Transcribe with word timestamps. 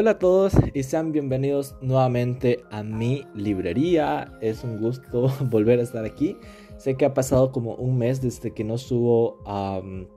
Hola 0.00 0.12
a 0.12 0.18
todos 0.20 0.52
y 0.74 0.84
sean 0.84 1.10
bienvenidos 1.10 1.74
nuevamente 1.80 2.62
a 2.70 2.84
mi 2.84 3.26
librería. 3.34 4.32
Es 4.40 4.62
un 4.62 4.78
gusto 4.78 5.26
volver 5.50 5.80
a 5.80 5.82
estar 5.82 6.04
aquí. 6.04 6.36
Sé 6.76 6.94
que 6.94 7.04
ha 7.04 7.14
pasado 7.14 7.50
como 7.50 7.74
un 7.74 7.98
mes 7.98 8.22
desde 8.22 8.54
que 8.54 8.62
no 8.62 8.78
subo 8.78 9.42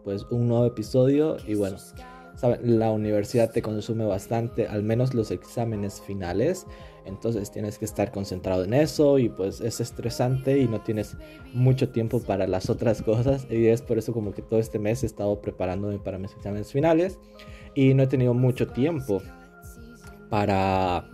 pues 0.04 0.28
un 0.30 0.50
nuevo 0.50 0.68
episodio 0.68 1.38
y 1.48 1.56
bueno, 1.56 1.78
saben, 2.36 2.78
la 2.78 2.92
universidad 2.92 3.50
te 3.50 3.64
consume 3.64 4.06
bastante, 4.06 4.68
al 4.68 4.84
menos 4.84 5.16
los 5.16 5.32
exámenes 5.32 6.00
finales. 6.00 6.68
Entonces 7.06 7.50
tienes 7.50 7.80
que 7.80 7.86
estar 7.86 8.12
concentrado 8.12 8.64
en 8.64 8.76
eso 8.76 9.18
y 9.18 9.30
pues 9.30 9.62
es 9.62 9.82
estresante 9.82 10.60
y 10.60 10.68
no 10.68 10.82
tienes 10.82 11.18
mucho 11.56 11.90
tiempo 11.90 12.20
para 12.20 12.46
las 12.46 12.70
otras 12.70 13.02
cosas. 13.02 13.48
Y 13.50 13.66
es 13.66 13.82
por 13.82 13.98
eso 13.98 14.14
como 14.14 14.32
que 14.32 14.44
todo 14.44 14.60
este 14.60 14.78
mes 14.78 15.02
he 15.02 15.08
estado 15.08 15.42
preparándome 15.42 15.98
para 15.98 16.20
mis 16.20 16.34
exámenes 16.34 16.72
finales 16.72 17.18
y 17.74 17.96
no 17.96 18.04
he 18.04 18.08
tenido 18.08 18.36
mucho 18.36 18.68
tiempo 18.68 19.24
para 20.32 21.06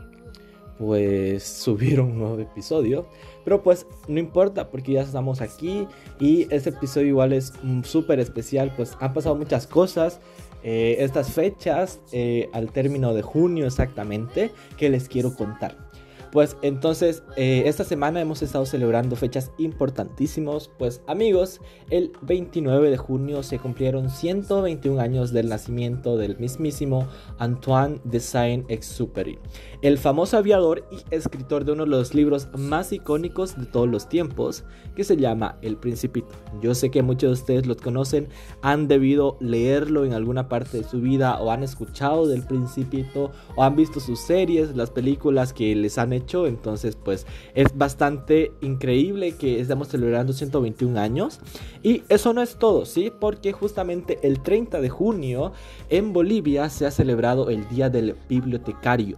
pues 0.77 1.43
subir 1.63 1.99
un 1.99 2.17
nuevo 2.17 2.39
episodio. 2.39 3.07
Pero 3.43 3.63
pues 3.63 3.85
no 4.07 4.19
importa 4.19 4.69
porque 4.69 4.93
ya 4.93 5.01
estamos 5.01 5.41
aquí 5.41 5.87
y 6.19 6.47
este 6.53 6.69
episodio 6.69 7.07
igual 7.07 7.33
es 7.33 7.53
súper 7.83 8.19
especial. 8.19 8.71
Pues 8.77 8.95
han 8.99 9.13
pasado 9.13 9.35
muchas 9.35 9.67
cosas. 9.67 10.19
Eh, 10.63 10.97
estas 10.99 11.31
fechas 11.31 11.99
eh, 12.11 12.49
al 12.51 12.71
término 12.71 13.13
de 13.13 13.21
junio 13.21 13.67
exactamente 13.67 14.51
que 14.77 14.89
les 14.89 15.07
quiero 15.07 15.33
contar. 15.33 15.86
Pues 16.31 16.57
entonces, 16.61 17.23
eh, 17.35 17.63
esta 17.65 17.83
semana 17.83 18.21
hemos 18.21 18.41
estado 18.41 18.65
celebrando 18.65 19.15
fechas 19.15 19.51
importantísimos. 19.57 20.69
Pues 20.77 21.01
amigos, 21.07 21.61
el 21.89 22.11
29 22.21 22.89
de 22.89 22.97
junio 22.97 23.43
se 23.43 23.59
cumplieron 23.59 24.09
121 24.09 24.99
años 24.99 25.31
del 25.31 25.49
nacimiento 25.49 26.17
del 26.17 26.37
mismísimo 26.37 27.07
Antoine 27.39 28.01
de 28.03 28.19
Saint-Exupéry, 28.19 29.39
el 29.81 29.97
famoso 29.97 30.37
aviador 30.37 30.83
y 30.91 30.97
escritor 31.13 31.65
de 31.65 31.73
uno 31.73 31.83
de 31.83 31.91
los 31.91 32.13
libros 32.13 32.47
más 32.57 32.91
icónicos 32.91 33.57
de 33.57 33.65
todos 33.65 33.87
los 33.87 34.09
tiempos, 34.09 34.63
que 34.95 35.03
se 35.03 35.17
llama 35.17 35.57
El 35.61 35.77
Principito. 35.77 36.29
Yo 36.61 36.73
sé 36.73 36.89
que 36.89 37.03
muchos 37.03 37.29
de 37.29 37.33
ustedes 37.41 37.67
lo 37.67 37.77
conocen, 37.77 38.29
han 38.61 38.87
debido 38.87 39.37
leerlo 39.39 40.05
en 40.05 40.13
alguna 40.13 40.49
parte 40.49 40.77
de 40.77 40.83
su 40.83 40.99
vida 40.99 41.39
o 41.39 41.51
han 41.51 41.63
escuchado 41.63 42.27
del 42.27 42.43
Principito 42.43 43.31
o 43.55 43.63
han 43.63 43.75
visto 43.75 43.99
sus 43.99 44.19
series, 44.19 44.75
las 44.75 44.89
películas 44.89 45.53
que 45.53 45.75
les 45.75 45.97
han 45.97 46.13
hecho, 46.13 46.47
entonces 46.47 46.95
pues 46.95 47.27
es 47.53 47.77
bastante 47.77 48.51
increíble 48.61 49.35
que 49.35 49.59
estamos 49.59 49.89
celebrando 49.89 50.33
121 50.33 50.99
años. 50.99 51.39
Y 51.83 52.03
eso 52.09 52.33
no 52.33 52.41
es 52.41 52.55
todo, 52.55 52.85
¿sí? 52.85 53.11
Porque 53.19 53.53
justamente 53.53 54.19
el 54.23 54.41
30 54.41 54.81
de 54.81 54.89
junio 54.89 55.53
en 55.89 56.13
Bolivia 56.13 56.69
se 56.69 56.85
ha 56.85 56.91
celebrado 56.91 57.49
el 57.49 57.67
Día 57.69 57.89
del 57.89 58.15
Bibliotecario. 58.27 59.17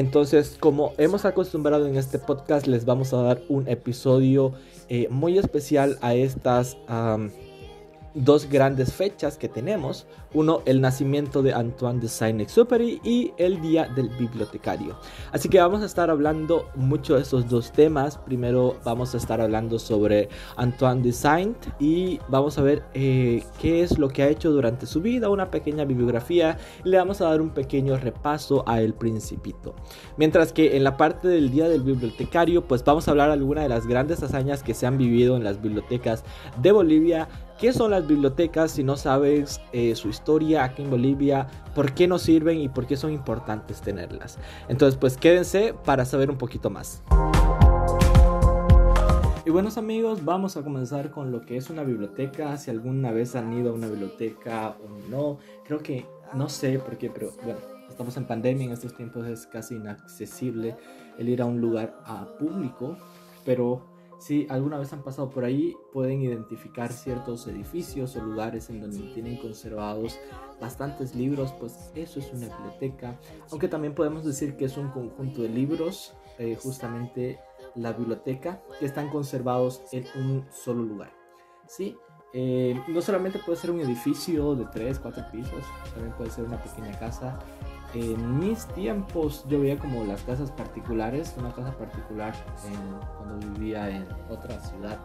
Entonces, 0.00 0.56
como 0.58 0.94
hemos 0.96 1.26
acostumbrado 1.26 1.86
en 1.86 1.96
este 1.96 2.18
podcast, 2.18 2.66
les 2.66 2.86
vamos 2.86 3.12
a 3.12 3.20
dar 3.20 3.42
un 3.50 3.68
episodio 3.68 4.54
eh, 4.88 5.08
muy 5.10 5.36
especial 5.36 5.98
a 6.00 6.14
estas 6.14 6.78
dos 8.14 8.48
grandes 8.48 8.92
fechas 8.92 9.38
que 9.38 9.48
tenemos. 9.48 10.06
Uno, 10.32 10.62
el 10.64 10.80
nacimiento 10.80 11.42
de 11.42 11.52
Antoine 11.52 12.00
de 12.00 12.08
Saint-Exupéry 12.08 13.00
y 13.02 13.32
el 13.36 13.60
Día 13.60 13.86
del 13.88 14.08
Bibliotecario. 14.10 14.96
Así 15.32 15.48
que 15.48 15.60
vamos 15.60 15.82
a 15.82 15.86
estar 15.86 16.10
hablando 16.10 16.68
mucho 16.76 17.16
de 17.16 17.22
estos 17.22 17.48
dos 17.48 17.72
temas. 17.72 18.16
Primero 18.18 18.76
vamos 18.84 19.14
a 19.14 19.16
estar 19.16 19.40
hablando 19.40 19.78
sobre 19.78 20.28
Antoine 20.56 21.02
de 21.02 21.12
Saint 21.12 21.56
y 21.80 22.20
vamos 22.28 22.58
a 22.58 22.62
ver 22.62 22.84
eh, 22.94 23.42
qué 23.60 23.82
es 23.82 23.98
lo 23.98 24.08
que 24.08 24.22
ha 24.22 24.28
hecho 24.28 24.50
durante 24.50 24.86
su 24.86 25.00
vida, 25.00 25.28
una 25.28 25.50
pequeña 25.50 25.84
bibliografía. 25.84 26.58
Y 26.84 26.90
le 26.90 26.98
vamos 26.98 27.20
a 27.20 27.24
dar 27.24 27.40
un 27.40 27.50
pequeño 27.50 27.96
repaso 27.96 28.62
a 28.68 28.80
El 28.80 28.94
Principito. 28.94 29.74
Mientras 30.16 30.52
que 30.52 30.76
en 30.76 30.84
la 30.84 30.96
parte 30.96 31.26
del 31.28 31.50
Día 31.50 31.68
del 31.68 31.82
Bibliotecario, 31.82 32.66
pues 32.66 32.84
vamos 32.84 33.08
a 33.08 33.10
hablar 33.10 33.28
de 33.28 33.34
algunas 33.34 33.64
de 33.64 33.68
las 33.68 33.86
grandes 33.86 34.22
hazañas 34.22 34.62
que 34.62 34.74
se 34.74 34.86
han 34.86 34.96
vivido 34.96 35.36
en 35.36 35.44
las 35.44 35.60
bibliotecas 35.60 36.24
de 36.60 36.72
Bolivia 36.72 37.28
¿Qué 37.60 37.74
son 37.74 37.90
las 37.90 38.06
bibliotecas 38.06 38.70
si 38.70 38.82
no 38.82 38.96
sabes 38.96 39.60
eh, 39.74 39.94
su 39.94 40.08
historia 40.08 40.64
aquí 40.64 40.80
en 40.80 40.88
Bolivia? 40.88 41.46
¿Por 41.74 41.92
qué 41.92 42.08
nos 42.08 42.22
sirven 42.22 42.58
y 42.58 42.70
por 42.70 42.86
qué 42.86 42.96
son 42.96 43.12
importantes 43.12 43.82
tenerlas? 43.82 44.38
Entonces, 44.70 44.98
pues 44.98 45.18
quédense 45.18 45.74
para 45.84 46.06
saber 46.06 46.30
un 46.30 46.38
poquito 46.38 46.70
más. 46.70 47.02
Y 49.44 49.50
buenos 49.50 49.76
amigos, 49.76 50.24
vamos 50.24 50.56
a 50.56 50.62
comenzar 50.62 51.10
con 51.10 51.32
lo 51.32 51.42
que 51.42 51.58
es 51.58 51.68
una 51.68 51.82
biblioteca. 51.84 52.56
Si 52.56 52.70
alguna 52.70 53.12
vez 53.12 53.36
han 53.36 53.52
ido 53.52 53.72
a 53.72 53.74
una 53.74 53.88
biblioteca 53.88 54.74
o 54.82 55.10
no, 55.10 55.36
creo 55.66 55.80
que 55.80 56.06
no 56.32 56.48
sé 56.48 56.78
por 56.78 56.96
qué, 56.96 57.10
pero 57.10 57.30
bueno, 57.44 57.58
estamos 57.90 58.16
en 58.16 58.24
pandemia, 58.24 58.64
en 58.68 58.72
estos 58.72 58.94
tiempos 58.94 59.26
es 59.26 59.46
casi 59.46 59.74
inaccesible 59.74 60.78
el 61.18 61.28
ir 61.28 61.42
a 61.42 61.44
un 61.44 61.60
lugar 61.60 61.94
público, 62.38 62.96
pero 63.44 63.82
si 64.20 64.46
alguna 64.50 64.78
vez 64.78 64.92
han 64.92 65.02
pasado 65.02 65.30
por 65.30 65.44
ahí, 65.44 65.74
pueden 65.92 66.20
identificar 66.20 66.92
ciertos 66.92 67.46
edificios 67.46 68.14
o 68.16 68.22
lugares 68.22 68.68
en 68.68 68.82
donde 68.82 68.98
tienen 69.14 69.38
conservados 69.38 70.20
bastantes 70.60 71.14
libros, 71.14 71.52
pues 71.58 71.90
eso 71.94 72.20
es 72.20 72.30
una 72.34 72.54
biblioteca. 72.54 73.18
Aunque 73.50 73.66
también 73.66 73.94
podemos 73.94 74.22
decir 74.24 74.56
que 74.56 74.66
es 74.66 74.76
un 74.76 74.90
conjunto 74.90 75.40
de 75.40 75.48
libros, 75.48 76.14
eh, 76.38 76.54
justamente 76.54 77.40
la 77.74 77.94
biblioteca, 77.94 78.62
que 78.78 78.84
están 78.84 79.08
conservados 79.08 79.82
en 79.90 80.04
un 80.14 80.44
solo 80.52 80.82
lugar. 80.82 81.12
¿sí? 81.66 81.96
Eh, 82.34 82.78
no 82.88 83.00
solamente 83.00 83.38
puede 83.38 83.58
ser 83.58 83.70
un 83.70 83.80
edificio 83.80 84.54
de 84.54 84.66
3, 84.66 84.98
4 84.98 85.24
pisos, 85.32 85.64
también 85.94 86.14
puede 86.16 86.30
ser 86.30 86.44
una 86.44 86.62
pequeña 86.62 86.96
casa 86.98 87.38
en 87.94 88.38
mis 88.38 88.66
tiempos 88.66 89.44
yo 89.48 89.60
veía 89.60 89.78
como 89.78 90.04
las 90.04 90.22
casas 90.22 90.50
particulares, 90.52 91.34
una 91.38 91.52
casa 91.52 91.76
particular 91.76 92.34
cuando 93.16 93.46
vivía 93.54 93.88
en 93.90 94.06
otra 94.28 94.60
ciudad. 94.60 94.98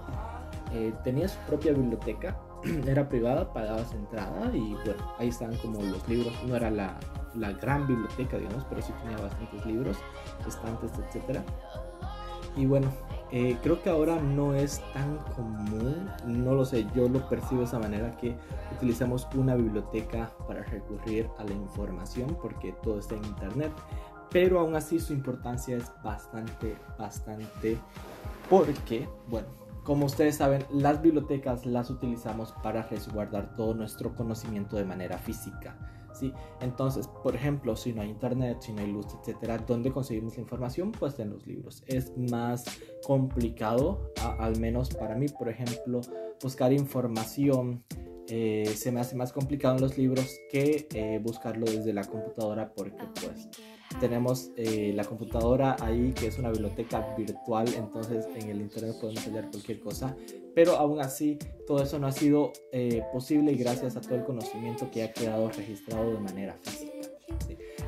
Eh, 0.73 0.93
tenía 1.03 1.27
su 1.27 1.39
propia 1.41 1.73
biblioteca, 1.73 2.37
era 2.87 3.07
privada, 3.07 3.51
pagabas 3.51 3.93
entrada 3.93 4.51
y 4.53 4.73
bueno, 4.85 5.13
ahí 5.17 5.29
estaban 5.29 5.55
como 5.57 5.81
los 5.81 6.07
libros. 6.07 6.33
No 6.47 6.55
era 6.55 6.69
la, 6.69 6.97
la 7.35 7.51
gran 7.53 7.87
biblioteca, 7.87 8.37
digamos, 8.37 8.65
pero 8.69 8.81
sí 8.81 8.91
tenía 9.03 9.17
bastantes 9.17 9.65
libros, 9.65 9.97
estantes, 10.47 10.91
etc. 10.97 11.39
Y 12.55 12.65
bueno, 12.65 12.87
eh, 13.31 13.57
creo 13.63 13.81
que 13.81 13.89
ahora 13.89 14.19
no 14.21 14.53
es 14.53 14.81
tan 14.93 15.17
común, 15.35 16.09
no 16.25 16.53
lo 16.53 16.63
sé, 16.63 16.85
yo 16.95 17.09
lo 17.09 17.27
percibo 17.27 17.61
de 17.61 17.65
esa 17.65 17.79
manera 17.79 18.15
que 18.17 18.35
utilizamos 18.75 19.27
una 19.35 19.55
biblioteca 19.55 20.31
para 20.47 20.63
recurrir 20.63 21.29
a 21.37 21.43
la 21.43 21.53
información 21.53 22.37
porque 22.41 22.73
todo 22.83 22.99
está 22.99 23.15
en 23.15 23.25
internet, 23.25 23.71
pero 24.29 24.59
aún 24.59 24.75
así 24.75 24.99
su 24.99 25.13
importancia 25.13 25.77
es 25.77 25.91
bastante, 26.03 26.75
bastante 26.97 27.77
porque, 28.49 29.07
bueno, 29.27 29.47
como 29.83 30.05
ustedes 30.05 30.37
saben, 30.37 30.65
las 30.71 31.01
bibliotecas 31.01 31.65
las 31.65 31.89
utilizamos 31.89 32.51
para 32.63 32.83
resguardar 32.83 33.55
todo 33.55 33.73
nuestro 33.73 34.15
conocimiento 34.15 34.75
de 34.77 34.85
manera 34.85 35.17
física. 35.17 35.77
¿Sí? 36.15 36.33
Entonces, 36.61 37.07
por 37.07 37.35
ejemplo, 37.35 37.75
si 37.75 37.93
no 37.93 38.01
hay 38.01 38.09
internet, 38.09 38.57
si 38.61 38.73
no 38.73 38.81
hay 38.81 38.91
luz, 38.91 39.07
etcétera, 39.19 39.57
¿dónde 39.59 39.91
conseguimos 39.91 40.35
la 40.35 40.41
información? 40.41 40.91
Pues 40.91 41.19
en 41.19 41.29
los 41.29 41.45
libros. 41.45 41.83
Es 41.87 42.11
más 42.17 42.63
complicado, 43.05 44.11
al 44.39 44.59
menos 44.59 44.89
para 44.89 45.15
mí, 45.15 45.27
por 45.27 45.49
ejemplo, 45.49 46.01
buscar 46.41 46.73
información. 46.73 47.83
Eh, 48.29 48.73
se 48.75 48.91
me 48.91 48.99
hace 48.99 49.15
más 49.15 49.31
complicado 49.31 49.75
en 49.75 49.81
los 49.81 49.97
libros 49.97 50.39
que 50.49 50.87
eh, 50.93 51.19
buscarlo 51.21 51.65
desde 51.65 51.93
la 51.93 52.03
computadora 52.03 52.73
porque 52.73 53.03
pues 53.21 53.49
tenemos 53.99 54.49
eh, 54.57 54.93
la 54.95 55.03
computadora 55.03 55.75
ahí 55.79 56.11
que 56.11 56.27
es 56.27 56.39
una 56.39 56.49
biblioteca 56.49 57.13
virtual 57.15 57.71
entonces 57.77 58.27
en 58.35 58.49
el 58.49 58.61
internet 58.61 58.95
podemos 58.99 59.23
hallar 59.25 59.51
cualquier 59.51 59.79
cosa 59.79 60.15
pero 60.55 60.77
aún 60.77 61.01
así 61.01 61.37
todo 61.67 61.83
eso 61.83 61.99
no 61.99 62.07
ha 62.07 62.11
sido 62.11 62.53
eh, 62.71 63.03
posible 63.11 63.51
y 63.51 63.57
gracias 63.57 63.97
a 63.97 64.01
todo 64.01 64.15
el 64.15 64.23
conocimiento 64.23 64.89
que 64.89 65.03
ha 65.03 65.11
quedado 65.11 65.49
registrado 65.49 66.13
de 66.13 66.19
manera 66.19 66.57
física. 66.61 66.93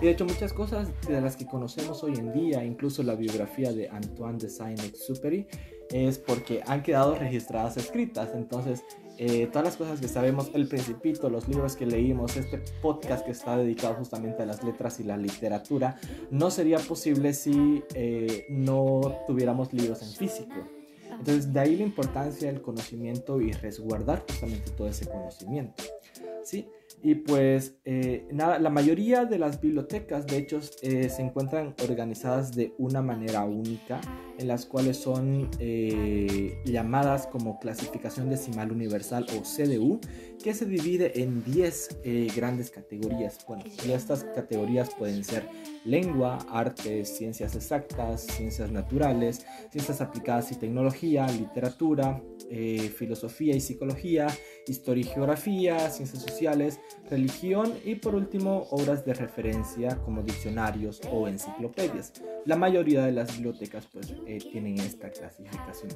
Y 0.01 0.05
de 0.05 0.11
hecho 0.11 0.25
muchas 0.25 0.53
cosas 0.53 0.89
de 1.07 1.21
las 1.21 1.37
que 1.37 1.47
conocemos 1.47 2.03
hoy 2.03 2.15
en 2.15 2.33
día, 2.33 2.63
incluso 2.63 3.01
la 3.03 3.15
biografía 3.15 3.71
de 3.71 3.87
Antoine 3.89 4.37
de 4.37 4.49
Saint-Exupéry, 4.49 5.47
es 5.89 6.19
porque 6.19 6.61
han 6.67 6.83
quedado 6.83 7.15
registradas 7.15 7.77
escritas. 7.77 8.31
Entonces, 8.35 8.83
eh, 9.17 9.47
todas 9.47 9.65
las 9.65 9.77
cosas 9.77 9.99
que 9.99 10.07
sabemos, 10.07 10.51
El 10.53 10.67
Principito, 10.67 11.29
los 11.29 11.47
libros 11.47 11.75
que 11.75 11.85
leímos, 11.85 12.37
este 12.37 12.59
podcast 12.81 13.25
que 13.25 13.31
está 13.31 13.57
dedicado 13.57 13.95
justamente 13.95 14.43
a 14.43 14.45
las 14.45 14.63
letras 14.63 14.99
y 14.99 15.03
la 15.03 15.17
literatura, 15.17 15.99
no 16.29 16.51
sería 16.51 16.77
posible 16.77 17.33
si 17.33 17.83
eh, 17.95 18.45
no 18.49 19.01
tuviéramos 19.25 19.73
libros 19.73 20.01
en 20.03 20.09
físico. 20.09 20.55
Entonces, 21.09 21.51
de 21.51 21.59
ahí 21.59 21.75
la 21.75 21.83
importancia 21.83 22.51
del 22.51 22.61
conocimiento 22.61 23.41
y 23.41 23.51
resguardar 23.51 24.23
justamente 24.29 24.71
todo 24.71 24.87
ese 24.87 25.07
conocimiento. 25.07 25.83
¿sí? 26.43 26.67
Y 27.01 27.15
pues, 27.15 27.77
eh, 27.85 28.27
nada, 28.31 28.57
la 28.57 28.71
mayoría 28.71 29.25
de 29.25 29.37
las 29.37 29.61
bibliotecas, 29.61 30.25
de 30.25 30.37
hecho, 30.37 30.59
eh, 30.81 31.09
se 31.09 31.21
encuentran 31.21 31.75
organizadas 31.83 32.55
de 32.55 32.73
una 32.79 33.03
manera 33.03 33.43
única 33.45 34.01
en 34.39 34.47
las 34.47 34.65
cuales 34.65 34.97
son 34.97 35.49
eh, 35.59 36.61
llamadas 36.65 37.27
como 37.27 37.59
clasificación 37.59 38.29
decimal 38.29 38.71
universal 38.71 39.25
o 39.35 39.41
CDU, 39.41 39.99
que 40.43 40.53
se 40.53 40.65
divide 40.65 41.21
en 41.21 41.43
10 41.43 41.99
eh, 42.03 42.27
grandes 42.35 42.69
categorías. 42.69 43.37
Bueno, 43.47 43.63
y 43.85 43.91
estas 43.91 44.23
categorías 44.35 44.89
pueden 44.95 45.23
ser 45.23 45.47
lengua, 45.85 46.37
artes, 46.49 47.17
ciencias 47.17 47.55
exactas, 47.55 48.27
ciencias 48.27 48.71
naturales, 48.71 49.45
ciencias 49.71 50.01
aplicadas 50.01 50.51
y 50.51 50.55
tecnología, 50.55 51.27
literatura, 51.27 52.21
filosofía 52.95 53.55
y 53.55 53.59
psicología, 53.59 54.27
historia 54.67 55.01
y 55.01 55.07
geografía, 55.07 55.89
ciencias 55.89 56.23
sociales, 56.23 56.79
religión 57.09 57.73
y 57.85 57.95
por 57.95 58.15
último 58.15 58.67
obras 58.71 59.05
de 59.05 59.13
referencia 59.13 59.97
como 60.03 60.23
diccionarios 60.23 61.01
o 61.11 61.27
enciclopedias. 61.27 62.13
La 62.45 62.55
mayoría 62.55 63.05
de 63.05 63.11
las 63.11 63.33
bibliotecas 63.35 63.87
pues 63.91 64.13
eh, 64.25 64.39
tienen 64.51 64.79
esta 64.79 65.09
clasificación 65.09 65.91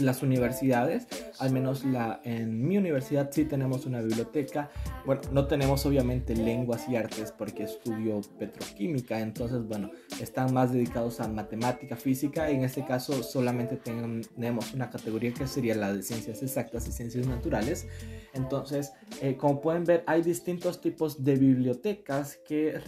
las 0.00 0.22
universidades, 0.22 1.06
al 1.38 1.52
menos 1.52 1.84
la, 1.84 2.20
en 2.24 2.66
mi 2.66 2.76
universidad 2.76 3.30
sí 3.32 3.44
tenemos 3.44 3.86
una 3.86 4.00
biblioteca. 4.00 4.70
Bueno, 5.06 5.22
no 5.32 5.46
tenemos 5.46 5.84
obviamente 5.86 6.34
lenguas 6.34 6.88
y 6.88 6.96
artes 6.96 7.32
porque 7.32 7.64
estudio 7.64 8.20
petroquímica, 8.38 9.20
entonces 9.20 9.62
bueno, 9.66 9.90
están 10.20 10.52
más 10.52 10.72
dedicados 10.72 11.20
a 11.20 11.28
matemática, 11.28 11.96
física. 11.96 12.50
En 12.50 12.64
este 12.64 12.84
caso 12.84 13.22
solamente 13.22 13.76
tenemos 13.76 14.74
una 14.74 14.90
categoría 14.90 15.32
que 15.32 15.46
sería 15.46 15.74
la 15.74 15.92
de 15.92 16.02
ciencias 16.02 16.42
exactas 16.42 16.86
y 16.88 16.92
ciencias 16.92 17.26
naturales. 17.26 17.86
Entonces, 18.34 18.92
eh, 19.20 19.36
como 19.36 19.60
pueden 19.60 19.84
ver, 19.84 20.04
hay 20.06 20.22
distintos 20.22 20.80
tipos 20.80 21.24
de 21.24 21.36
bibliotecas 21.36 22.38
que 22.46 22.78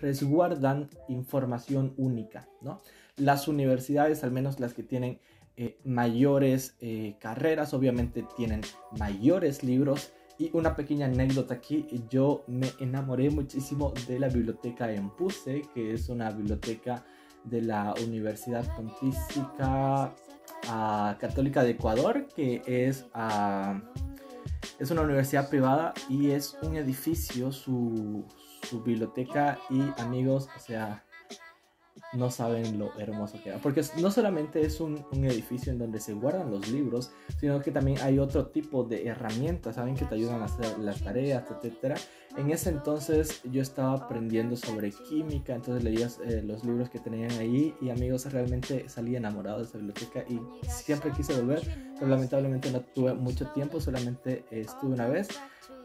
resguardan 0.00 0.88
información 1.08 1.94
única, 1.96 2.48
¿no? 2.60 2.82
Las 3.16 3.48
universidades, 3.48 4.24
al 4.24 4.30
menos 4.30 4.60
las 4.60 4.74
que 4.74 4.82
tienen 4.82 5.20
eh, 5.58 5.78
mayores 5.84 6.76
eh, 6.80 7.16
carreras, 7.18 7.72
obviamente 7.72 8.26
tienen 8.36 8.60
mayores 8.98 9.62
libros. 9.62 10.12
Y 10.38 10.50
una 10.52 10.76
pequeña 10.76 11.06
anécdota 11.06 11.54
aquí, 11.54 11.86
yo 12.10 12.44
me 12.46 12.70
enamoré 12.78 13.30
muchísimo 13.30 13.94
de 14.06 14.18
la 14.18 14.28
biblioteca 14.28 14.92
en 14.92 15.08
Puse, 15.08 15.62
que 15.72 15.94
es 15.94 16.10
una 16.10 16.30
biblioteca 16.30 17.06
de 17.44 17.62
la 17.62 17.94
Universidad 18.04 18.66
Pontífica 18.74 20.14
ah, 20.68 21.16
Católica 21.18 21.64
de 21.64 21.70
Ecuador, 21.70 22.26
que 22.36 22.62
es, 22.66 23.06
ah, 23.14 23.80
es 24.78 24.90
una 24.90 25.00
universidad 25.00 25.48
privada 25.48 25.94
y 26.10 26.32
es 26.32 26.54
un 26.60 26.76
edificio, 26.76 27.50
su, 27.50 28.26
su 28.62 28.82
biblioteca 28.82 29.58
y 29.70 29.80
amigos, 30.02 30.50
o 30.54 30.60
sea, 30.60 31.05
no 32.12 32.30
saben 32.30 32.78
lo 32.78 32.98
hermoso 32.98 33.38
que 33.42 33.50
era. 33.50 33.58
Porque 33.58 33.82
no 34.00 34.10
solamente 34.10 34.60
es 34.60 34.80
un, 34.80 35.04
edificio 35.12 35.72
en 35.72 35.78
donde 35.78 36.00
se 36.00 36.14
guardan 36.14 36.50
los 36.50 36.68
libros, 36.68 37.12
sino 37.38 37.60
que 37.60 37.70
también 37.70 37.98
hay 38.02 38.18
otro 38.18 38.46
tipo 38.48 38.84
de 38.84 39.06
herramientas, 39.06 39.76
¿saben? 39.76 39.94
Que 39.94 40.04
te 40.04 40.14
ayudan 40.14 40.42
a 40.42 40.44
hacer 40.44 40.78
las 40.78 41.02
tareas, 41.02 41.44
etc. 41.50 41.98
En 42.36 42.50
ese 42.50 42.70
entonces 42.70 43.40
yo 43.44 43.62
estaba 43.62 43.94
aprendiendo 43.94 44.56
sobre 44.56 44.90
química, 44.90 45.54
entonces 45.54 45.82
leía 45.82 46.08
eh, 46.24 46.42
los 46.42 46.64
libros 46.64 46.90
que 46.90 46.98
tenían 46.98 47.30
ahí 47.32 47.74
y 47.80 47.90
amigos, 47.90 48.30
realmente 48.32 48.88
salí 48.88 49.16
enamorado 49.16 49.58
de 49.58 49.64
esa 49.64 49.78
biblioteca 49.78 50.24
y 50.28 50.40
siempre 50.68 51.10
quise 51.12 51.34
volver, 51.40 51.62
pero 51.94 52.08
lamentablemente 52.08 52.70
no 52.70 52.80
tuve 52.80 53.14
mucho 53.14 53.48
tiempo, 53.48 53.80
solamente 53.80 54.44
estuve 54.50 54.94
una 54.94 55.08
vez. 55.08 55.28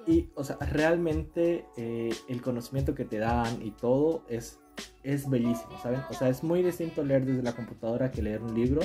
Y, 0.08 0.30
o 0.36 0.44
sea, 0.44 0.58
realmente 0.58 1.66
eh, 1.78 2.10
el 2.28 2.42
conocimiento 2.42 2.96
que 2.96 3.06
te 3.06 3.20
dan 3.20 3.62
y 3.62 3.72
todo 3.72 4.26
es 4.28 4.60
es 5.04 5.30
bellísimo, 5.30 5.78
¿saben? 5.82 6.02
O 6.10 6.14
sea, 6.14 6.30
es 6.30 6.44
muy 6.44 6.64
distinto 6.64 7.04
leer 7.04 7.26
desde 7.26 7.42
la 7.42 7.54
computadora 7.54 8.12
que 8.12 8.22
leer 8.22 8.42
un 8.42 8.54
libro. 8.54 8.82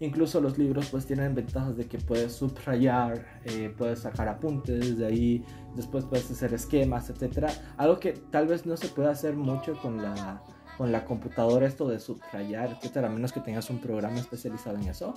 Incluso 0.00 0.40
los 0.40 0.58
libros 0.58 0.88
pues 0.90 1.06
tienen 1.06 1.34
ventajas 1.34 1.76
de 1.76 1.86
que 1.86 1.98
puedes 1.98 2.32
subrayar, 2.32 3.40
eh, 3.44 3.72
puedes 3.76 4.00
sacar 4.00 4.28
apuntes 4.28 4.98
de 4.98 5.06
ahí, 5.06 5.44
después 5.76 6.04
puedes 6.04 6.30
hacer 6.30 6.54
esquemas, 6.54 7.10
etc. 7.10 7.46
Algo 7.76 7.98
que 7.98 8.12
tal 8.12 8.46
vez 8.46 8.66
no 8.66 8.76
se 8.76 8.88
puede 8.88 9.10
hacer 9.10 9.34
mucho 9.34 9.74
con 9.80 10.02
la, 10.02 10.42
con 10.76 10.92
la 10.92 11.04
computadora, 11.04 11.66
esto 11.66 11.88
de 11.88 11.98
subrayar, 11.98 12.78
etc. 12.82 12.98
A 12.98 13.08
menos 13.08 13.32
que 13.32 13.40
tengas 13.40 13.68
un 13.70 13.80
programa 13.80 14.18
especializado 14.18 14.76
en 14.76 14.88
eso. 14.88 15.14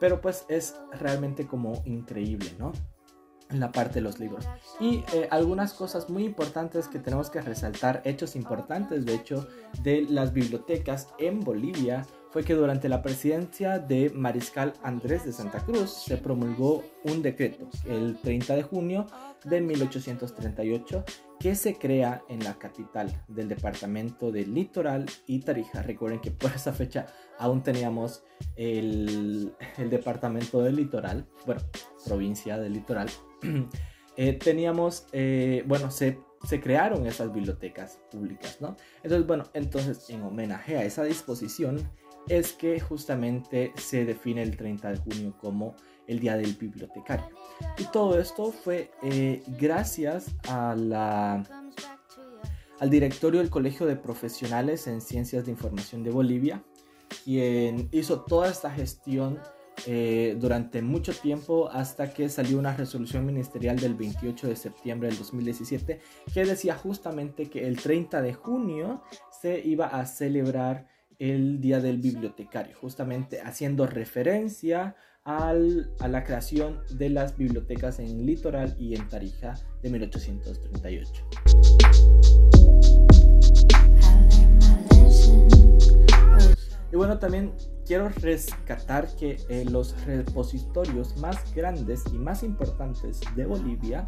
Pero 0.00 0.20
pues 0.20 0.44
es 0.48 0.76
realmente 0.92 1.46
como 1.46 1.82
increíble, 1.84 2.50
¿no? 2.58 2.72
En 3.50 3.60
la 3.60 3.72
parte 3.72 3.94
de 3.94 4.00
los 4.00 4.18
libros. 4.18 4.46
Y 4.80 5.04
eh, 5.12 5.28
algunas 5.30 5.74
cosas 5.74 6.08
muy 6.10 6.24
importantes 6.24 6.88
que 6.88 6.98
tenemos 6.98 7.30
que 7.30 7.40
resaltar, 7.40 8.02
hechos 8.04 8.36
importantes 8.36 9.04
de 9.04 9.14
hecho 9.14 9.48
de 9.82 10.06
las 10.08 10.32
bibliotecas 10.32 11.08
en 11.18 11.40
Bolivia, 11.40 12.06
fue 12.34 12.42
que 12.42 12.54
durante 12.54 12.88
la 12.88 13.00
presidencia 13.00 13.78
de 13.78 14.10
Mariscal 14.10 14.72
Andrés 14.82 15.24
de 15.24 15.32
Santa 15.32 15.64
Cruz 15.64 16.02
se 16.04 16.16
promulgó 16.16 16.82
un 17.04 17.22
decreto 17.22 17.70
el 17.86 18.18
30 18.20 18.56
de 18.56 18.62
junio 18.64 19.06
de 19.44 19.60
1838 19.60 21.04
que 21.38 21.54
se 21.54 21.76
crea 21.76 22.24
en 22.28 22.42
la 22.42 22.54
capital 22.54 23.22
del 23.28 23.46
departamento 23.46 24.32
del 24.32 24.52
Litoral 24.52 25.06
y 25.28 25.38
Tarija. 25.42 25.82
Recuerden 25.82 26.18
que 26.18 26.32
por 26.32 26.50
esa 26.50 26.72
fecha 26.72 27.06
aún 27.38 27.62
teníamos 27.62 28.24
el, 28.56 29.54
el 29.78 29.88
departamento 29.88 30.60
del 30.60 30.74
Litoral, 30.74 31.28
bueno, 31.46 31.62
provincia 32.04 32.58
del 32.58 32.72
Litoral 32.72 33.08
Eh, 34.16 34.34
teníamos, 34.34 35.08
eh, 35.10 35.64
bueno, 35.66 35.90
se, 35.90 36.20
se, 36.44 36.60
crearon 36.60 37.04
esas 37.04 37.32
bibliotecas 37.34 37.98
públicas, 38.12 38.58
¿no? 38.60 38.76
Entonces, 39.02 39.26
bueno, 39.26 39.44
entonces 39.54 40.08
en 40.08 40.22
homenaje 40.22 40.78
a 40.78 40.84
esa 40.84 41.02
disposición 41.02 41.90
es 42.28 42.52
que 42.52 42.80
justamente 42.80 43.72
se 43.76 44.04
define 44.04 44.42
el 44.42 44.56
30 44.56 44.92
de 44.92 44.96
junio 44.98 45.34
como 45.40 45.74
el 46.06 46.20
Día 46.20 46.36
del 46.36 46.54
Bibliotecario. 46.54 47.28
Y 47.78 47.84
todo 47.84 48.18
esto 48.18 48.52
fue 48.52 48.90
eh, 49.02 49.42
gracias 49.58 50.34
al 50.48 51.46
directorio 52.90 53.40
del 53.40 53.50
Colegio 53.50 53.86
de 53.86 53.96
Profesionales 53.96 54.86
en 54.86 55.00
Ciencias 55.00 55.44
de 55.44 55.50
Información 55.52 56.02
de 56.02 56.10
Bolivia, 56.10 56.62
quien 57.24 57.88
hizo 57.92 58.22
toda 58.22 58.50
esta 58.50 58.70
gestión 58.70 59.38
eh, 59.86 60.36
durante 60.38 60.82
mucho 60.82 61.12
tiempo 61.12 61.68
hasta 61.68 62.14
que 62.14 62.28
salió 62.28 62.58
una 62.58 62.74
resolución 62.76 63.26
ministerial 63.26 63.76
del 63.78 63.94
28 63.94 64.46
de 64.46 64.56
septiembre 64.56 65.08
del 65.08 65.18
2017 65.18 66.00
que 66.32 66.44
decía 66.44 66.76
justamente 66.76 67.50
que 67.50 67.66
el 67.66 67.76
30 67.76 68.22
de 68.22 68.34
junio 68.34 69.02
se 69.42 69.58
iba 69.58 69.86
a 69.86 70.06
celebrar 70.06 70.86
el 71.18 71.60
Día 71.60 71.80
del 71.80 71.98
Bibliotecario, 71.98 72.76
justamente 72.76 73.40
haciendo 73.40 73.86
referencia 73.86 74.96
al, 75.24 75.90
a 76.00 76.08
la 76.08 76.24
creación 76.24 76.80
de 76.90 77.10
las 77.10 77.36
bibliotecas 77.36 77.98
en 77.98 78.26
Litoral 78.26 78.74
y 78.78 78.94
en 78.94 79.08
Tarija 79.08 79.54
de 79.82 79.90
1838. 79.90 81.24
Y 86.94 86.96
bueno, 86.96 87.18
también 87.18 87.52
quiero 87.84 88.08
rescatar 88.08 89.08
que 89.16 89.38
eh, 89.48 89.64
los 89.64 90.00
repositorios 90.06 91.16
más 91.16 91.52
grandes 91.52 92.04
y 92.12 92.18
más 92.18 92.44
importantes 92.44 93.20
de 93.34 93.46
Bolivia, 93.46 94.06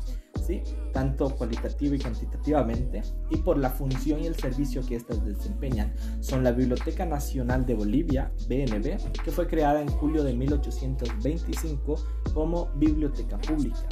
tanto 0.93 1.31
cualitativa 1.31 1.97
y 1.97 1.99
cuantitativamente, 1.99 3.03
y 3.31 3.37
por 3.38 3.59
la 3.59 3.71
función 3.71 4.21
y 4.21 4.26
el 4.26 4.37
servicio 4.37 4.85
que 4.87 4.97
éstas 4.97 5.25
desempeñan, 5.25 5.95
son 6.21 6.45
la 6.45 6.53
Biblioteca 6.53 7.05
Nacional 7.05 7.67
de 7.67 7.75
Bolivia, 7.75 8.33
BNB, 8.49 9.12
que 9.25 9.31
fue 9.31 9.47
creada 9.47 9.81
en 9.81 9.88
julio 9.88 10.25
de 10.25 10.35
1825 10.35 11.97
como 12.33 12.67
biblioteca 12.76 13.38
pública. 13.38 13.88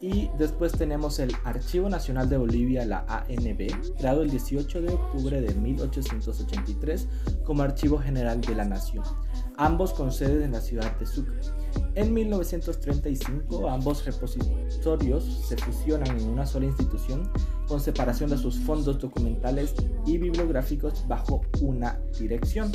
Y 0.00 0.28
después 0.36 0.72
tenemos 0.72 1.18
el 1.18 1.34
Archivo 1.44 1.88
Nacional 1.88 2.28
de 2.28 2.36
Bolivia, 2.36 2.84
la 2.84 3.06
ANB, 3.08 3.96
creado 3.96 4.22
el 4.22 4.30
18 4.30 4.82
de 4.82 4.92
octubre 4.92 5.40
de 5.40 5.54
1883 5.54 7.08
como 7.42 7.62
Archivo 7.62 7.98
General 7.98 8.38
de 8.38 8.54
la 8.54 8.66
Nación, 8.66 9.04
ambos 9.56 9.92
con 9.92 10.12
sede 10.12 10.44
en 10.44 10.52
la 10.52 10.60
ciudad 10.60 10.96
de 10.98 11.06
Sucre. 11.06 11.38
En 11.94 12.12
1935 12.12 13.68
ambos 13.68 14.04
repositorios 14.04 15.24
se 15.48 15.56
fusionan 15.56 16.18
en 16.18 16.28
una 16.28 16.46
sola 16.46 16.66
institución 16.66 17.30
con 17.68 17.80
separación 17.80 18.30
de 18.30 18.38
sus 18.38 18.58
fondos 18.58 18.98
documentales 19.00 19.74
y 20.06 20.18
bibliográficos 20.18 21.06
bajo 21.06 21.42
una 21.60 22.00
dirección. 22.18 22.72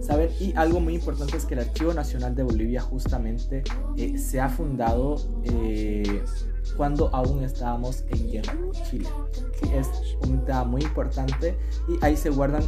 ¿Saben? 0.00 0.30
Y 0.40 0.52
algo 0.56 0.80
muy 0.80 0.94
importante 0.94 1.36
es 1.36 1.46
que 1.46 1.54
el 1.54 1.60
Archivo 1.60 1.92
Nacional 1.94 2.34
de 2.34 2.42
Bolivia 2.42 2.80
justamente 2.80 3.62
eh, 3.96 4.18
se 4.18 4.40
ha 4.40 4.48
fundado 4.48 5.16
eh, 5.44 6.22
cuando 6.76 7.08
aún 7.14 7.42
estábamos 7.42 8.04
en 8.08 8.30
guerra 8.30 8.54
con 8.54 8.72
Chile. 8.84 9.08
es 9.74 9.88
un 10.26 10.44
tema 10.44 10.64
muy 10.64 10.82
importante 10.82 11.56
y 11.88 12.04
ahí 12.04 12.16
se 12.16 12.30
guardan 12.30 12.62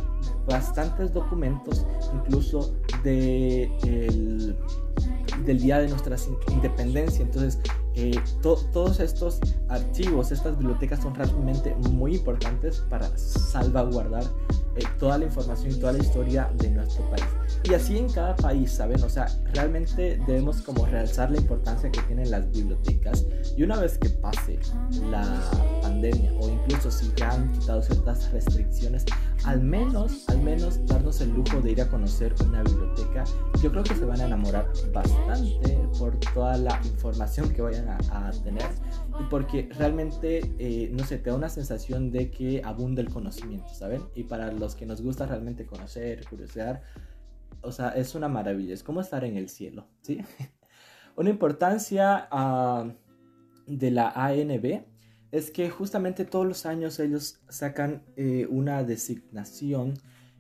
bastantes 0.46 1.12
documentos, 1.12 1.86
incluso 2.12 2.74
de 3.04 3.70
del 5.44 5.60
día 5.60 5.78
de 5.78 5.88
nuestra 5.88 6.16
independencia. 6.50 7.22
Entonces, 7.22 7.58
eh, 7.94 8.18
todos 8.42 9.00
estos 9.00 9.40
archivos, 9.68 10.32
estas 10.32 10.58
bibliotecas 10.58 11.00
son 11.00 11.14
realmente 11.14 11.74
muy 11.90 12.16
importantes 12.16 12.82
para 12.88 13.06
salvaguardar 13.16 14.24
eh, 14.76 14.82
toda 14.98 15.18
la 15.18 15.26
información 15.26 15.72
y 15.72 15.74
toda 15.76 15.92
la 15.92 15.98
historia 15.98 16.50
de 16.56 16.70
nuestro 16.70 17.08
país. 17.10 17.24
Y 17.64 17.72
así 17.72 17.96
en 17.96 18.10
cada 18.10 18.36
país, 18.36 18.72
¿saben? 18.72 19.02
O 19.02 19.08
sea, 19.08 19.26
realmente 19.54 20.20
debemos 20.26 20.60
como 20.60 20.84
realzar 20.84 21.30
la 21.30 21.38
importancia 21.38 21.90
que 21.90 22.00
tienen 22.02 22.30
las 22.30 22.50
bibliotecas 22.50 23.24
y 23.56 23.62
una 23.62 23.78
vez 23.78 23.96
que 23.96 24.10
pase 24.10 24.58
la 25.10 25.24
pandemia 25.80 26.32
o 26.40 26.50
incluso 26.50 26.90
si 26.90 27.10
ya 27.16 27.30
han 27.30 27.50
quitado 27.52 27.80
ciertas 27.80 28.30
restricciones, 28.32 29.06
al 29.44 29.62
menos, 29.62 30.28
al 30.28 30.42
menos 30.42 30.84
darnos 30.86 31.20
el 31.22 31.30
lujo 31.30 31.60
de 31.62 31.72
ir 31.72 31.80
a 31.80 31.88
conocer 31.88 32.34
una 32.46 32.62
biblioteca, 32.62 33.24
yo 33.62 33.70
creo 33.70 33.82
que 33.82 33.94
se 33.94 34.04
van 34.04 34.20
a 34.20 34.26
enamorar 34.26 34.70
bastante 34.92 35.78
por 35.98 36.18
toda 36.34 36.58
la 36.58 36.78
información 36.84 37.48
que 37.50 37.62
vayan 37.62 37.88
a, 37.88 38.30
tener 38.42 38.66
y 39.20 39.24
porque 39.30 39.68
realmente, 39.78 40.40
eh, 40.58 40.90
no 40.92 41.04
sé, 41.04 41.18
te 41.18 41.30
da 41.30 41.36
una 41.36 41.48
sensación 41.48 42.10
de 42.10 42.30
que 42.30 42.60
abunda 42.64 43.00
el 43.00 43.08
conocimiento, 43.08 43.68
¿saben? 43.72 44.02
Y 44.14 44.24
para 44.24 44.52
los 44.52 44.74
que 44.74 44.86
nos 44.86 45.00
gusta 45.00 45.26
realmente 45.26 45.64
conocer, 45.64 46.24
curiosear, 46.28 46.82
o 47.64 47.72
sea, 47.72 47.90
es 47.90 48.14
una 48.14 48.28
maravilla, 48.28 48.74
es 48.74 48.82
como 48.82 49.00
estar 49.00 49.24
en 49.24 49.36
el 49.36 49.48
cielo, 49.48 49.86
¿sí? 50.02 50.20
una 51.16 51.30
importancia 51.30 52.28
uh, 52.32 52.92
de 53.66 53.90
la 53.90 54.10
ANB 54.10 54.84
es 55.34 55.50
que 55.50 55.68
justamente 55.68 56.24
todos 56.24 56.46
los 56.46 56.64
años 56.64 57.00
ellos 57.00 57.40
sacan 57.48 58.04
eh, 58.14 58.46
una 58.48 58.84
designación 58.84 59.94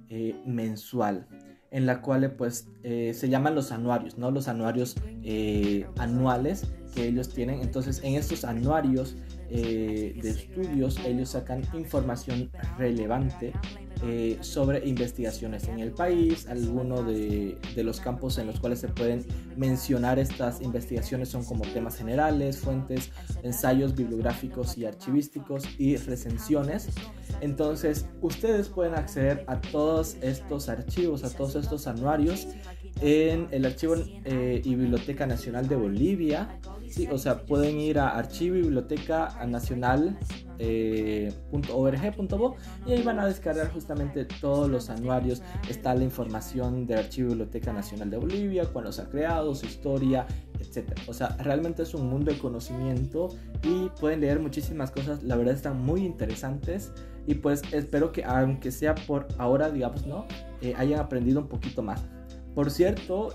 eh, 0.08 0.40
mensual 0.46 1.26
en 1.72 1.84
la 1.84 2.00
cual 2.00 2.36
pues 2.36 2.68
eh, 2.84 3.12
se 3.12 3.28
llaman 3.28 3.56
los 3.56 3.72
anuarios, 3.72 4.16
¿no? 4.18 4.30
Los 4.30 4.46
anuarios 4.46 4.94
anuales 5.98 6.68
que 6.94 7.08
ellos 7.08 7.30
tienen. 7.34 7.60
Entonces 7.60 8.00
en 8.04 8.14
estos 8.14 8.44
anuarios 8.44 9.16
de 9.62 10.30
estudios 10.30 10.98
ellos 11.04 11.30
sacan 11.30 11.62
información 11.74 12.50
relevante 12.78 13.52
eh, 14.06 14.36
sobre 14.40 14.86
investigaciones 14.86 15.68
en 15.68 15.78
el 15.78 15.92
país. 15.92 16.46
Algunos 16.48 17.06
de, 17.06 17.58
los 17.76 18.00
campos 18.00 18.36
en 18.38 18.48
los 18.48 18.60
cuales 18.60 18.80
se 18.80 18.88
pueden 18.88 19.24
mencionar 19.56 20.18
estas 20.18 20.60
investigaciones 20.60 21.28
son 21.30 21.44
como 21.44 21.62
temas 21.64 21.96
generales, 21.96 22.58
fuentes, 22.58 23.12
ensayos 23.42 23.94
bibliográficos 23.94 24.76
y 24.76 24.84
archivísticos 24.84 25.64
y 25.78 25.96
recensiones. 25.96 26.88
Entonces, 27.40 28.06
ustedes 28.20 28.68
pueden 28.68 28.94
acceder 28.94 29.44
a 29.46 29.60
todos 29.60 30.16
estos 30.20 30.68
archivos, 30.68 31.24
a 31.24 31.30
todos 31.30 31.54
estos 31.54 31.86
anuarios 31.86 32.48
en 33.00 33.48
el 33.52 33.64
Archivo 33.64 33.94
eh, 34.24 34.60
y 34.64 34.74
Biblioteca 34.74 35.26
Nacional 35.26 35.68
de 35.68 35.76
Bolivia. 35.76 36.60
Sí, 36.88 37.08
o 37.10 37.18
sea, 37.18 37.44
pueden 37.44 37.80
ir 37.80 37.98
a 37.98 38.16
Archivo 38.16 38.56
y 38.56 38.62
Biblioteca 38.62 39.44
Nacional 39.46 40.16
eh, 40.58 41.32
y 42.86 42.92
ahí 42.92 43.02
van 43.02 43.18
a 43.18 43.26
descargar 43.26 43.72
justamente 43.72 44.24
todos 44.24 44.70
los 44.70 44.90
anuarios. 44.90 45.42
Está 45.68 45.94
la 45.94 46.04
información 46.04 46.86
del 46.86 46.98
Archivo 46.98 47.30
Biblioteca 47.30 47.72
Nacional 47.72 48.10
de 48.10 48.16
Bolivia, 48.16 48.64
cuándo 48.66 48.92
se 48.92 49.02
ha 49.02 49.06
creado, 49.06 49.54
su 49.54 49.66
historia, 49.66 50.26
etc. 50.60 50.92
O 51.06 51.14
sea, 51.14 51.36
realmente 51.38 51.82
es 51.82 51.94
un 51.94 52.08
mundo 52.08 52.30
de 52.30 52.38
conocimiento 52.38 53.34
y 53.62 53.88
pueden 54.00 54.20
leer 54.20 54.38
muchísimas 54.40 54.90
cosas. 54.90 55.22
La 55.22 55.36
verdad 55.36 55.54
están 55.54 55.80
muy 55.82 56.04
interesantes 56.04 56.92
y 57.26 57.34
pues 57.34 57.62
espero 57.72 58.12
que 58.12 58.24
aunque 58.24 58.70
sea 58.70 58.94
por 58.94 59.26
ahora, 59.38 59.70
digamos, 59.70 60.06
¿no? 60.06 60.26
Eh, 60.60 60.74
hayan 60.76 61.00
aprendido 61.00 61.40
un 61.40 61.48
poquito 61.48 61.82
más. 61.82 62.02
Por 62.54 62.70
cierto, 62.70 63.30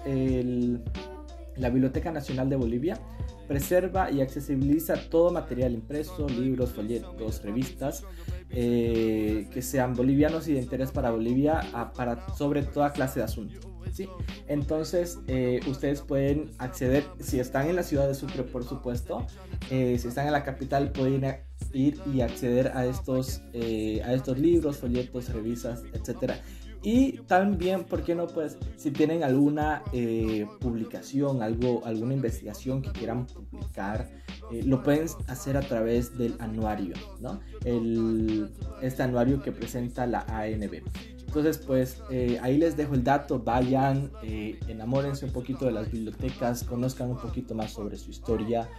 la 1.60 1.70
Biblioteca 1.70 2.12
Nacional 2.12 2.50
de 2.50 2.56
Bolivia 2.56 3.00
preserva 3.48 4.12
y 4.12 4.22
accesibiliza 4.22 5.10
todo 5.10 5.32
material 5.32 5.74
impreso, 5.74 6.30
libros, 6.30 6.72
folletos, 6.72 7.44
revistas, 7.44 8.04
eh, 8.51 9.48
que 9.51 9.62
sean 9.62 9.96
bolivianos 9.96 10.48
y 10.48 10.54
de 10.54 10.60
interés 10.60 10.92
para 10.92 11.12
Bolivia 11.12 11.62
para, 11.96 12.36
sobre 12.36 12.62
toda 12.62 12.94
clase 12.94 13.20
de 13.20 13.25
asuntos. 13.25 13.68
¿sí? 13.92 14.08
Entonces, 14.48 15.20
eh, 15.28 15.62
ustedes 15.68 16.01
pueden 16.01 16.51
acceder, 16.60 17.04
si 17.20 17.39
están 17.39 17.68
en 17.68 17.75
la 17.75 17.84
ciudad 17.84 18.08
de 18.08 18.13
Sucre, 18.13 18.44
por 18.44 18.63
supuesto, 18.63 19.25
eh, 19.72 19.98
si 20.00 20.08
están 20.08 20.28
en 20.28 20.34
la 20.34 20.44
capital, 20.44 20.92
pueden 20.92 21.25
ir 21.74 22.00
y 22.13 22.22
acceder 22.22 22.72
a 22.75 22.86
estos, 22.86 23.42
a 23.54 24.13
estos 24.13 24.38
libros, 24.38 24.78
folletos, 24.78 25.30
revistas, 25.34 25.84
etcétera 25.94 26.39
y 26.82 27.20
también, 27.28 27.84
¿por 27.84 28.04
qué 28.04 28.16
no? 28.16 28.28
Pues 28.28 28.58
si 28.78 28.92
tienen 28.92 29.24
alguna 29.24 29.84
eh, 29.92 30.48
publicación, 30.60 31.44
algo, 31.44 31.86
alguna 31.86 32.14
investigación 32.14 32.82
que 32.82 32.92
quieran 32.92 33.26
publicar, 33.26 34.10
eh, 34.52 34.64
lo 34.64 34.82
pueden 34.82 35.08
hacer 35.28 35.58
a 35.58 35.62
través 35.62 36.18
del 36.18 36.36
anuario, 36.40 36.96
¿no? 37.20 37.42
El, 37.66 38.50
este 38.82 39.04
anuario 39.04 39.42
que 39.42 39.52
presenta 39.52 40.06
la 40.06 40.22
ANB. 40.22 40.82
Entonces, 41.28 41.58
pues 41.60 42.02
eh, 42.10 42.40
ahí 42.42 42.58
les 42.58 42.76
dejo 42.76 42.96
el 42.96 43.04
dato, 43.04 43.40
vayan, 43.40 44.12
enamórense 44.24 45.26
un 45.26 45.32
poquito 45.32 45.66
de 45.66 45.72
las 45.72 45.92
bibliotecas, 45.92 46.64
conozcan 46.64 47.12
un 47.12 47.18
poquito 47.18 47.54
más 47.56 47.72
sobre 47.72 47.98
su 47.98 48.10
historia 48.10 48.70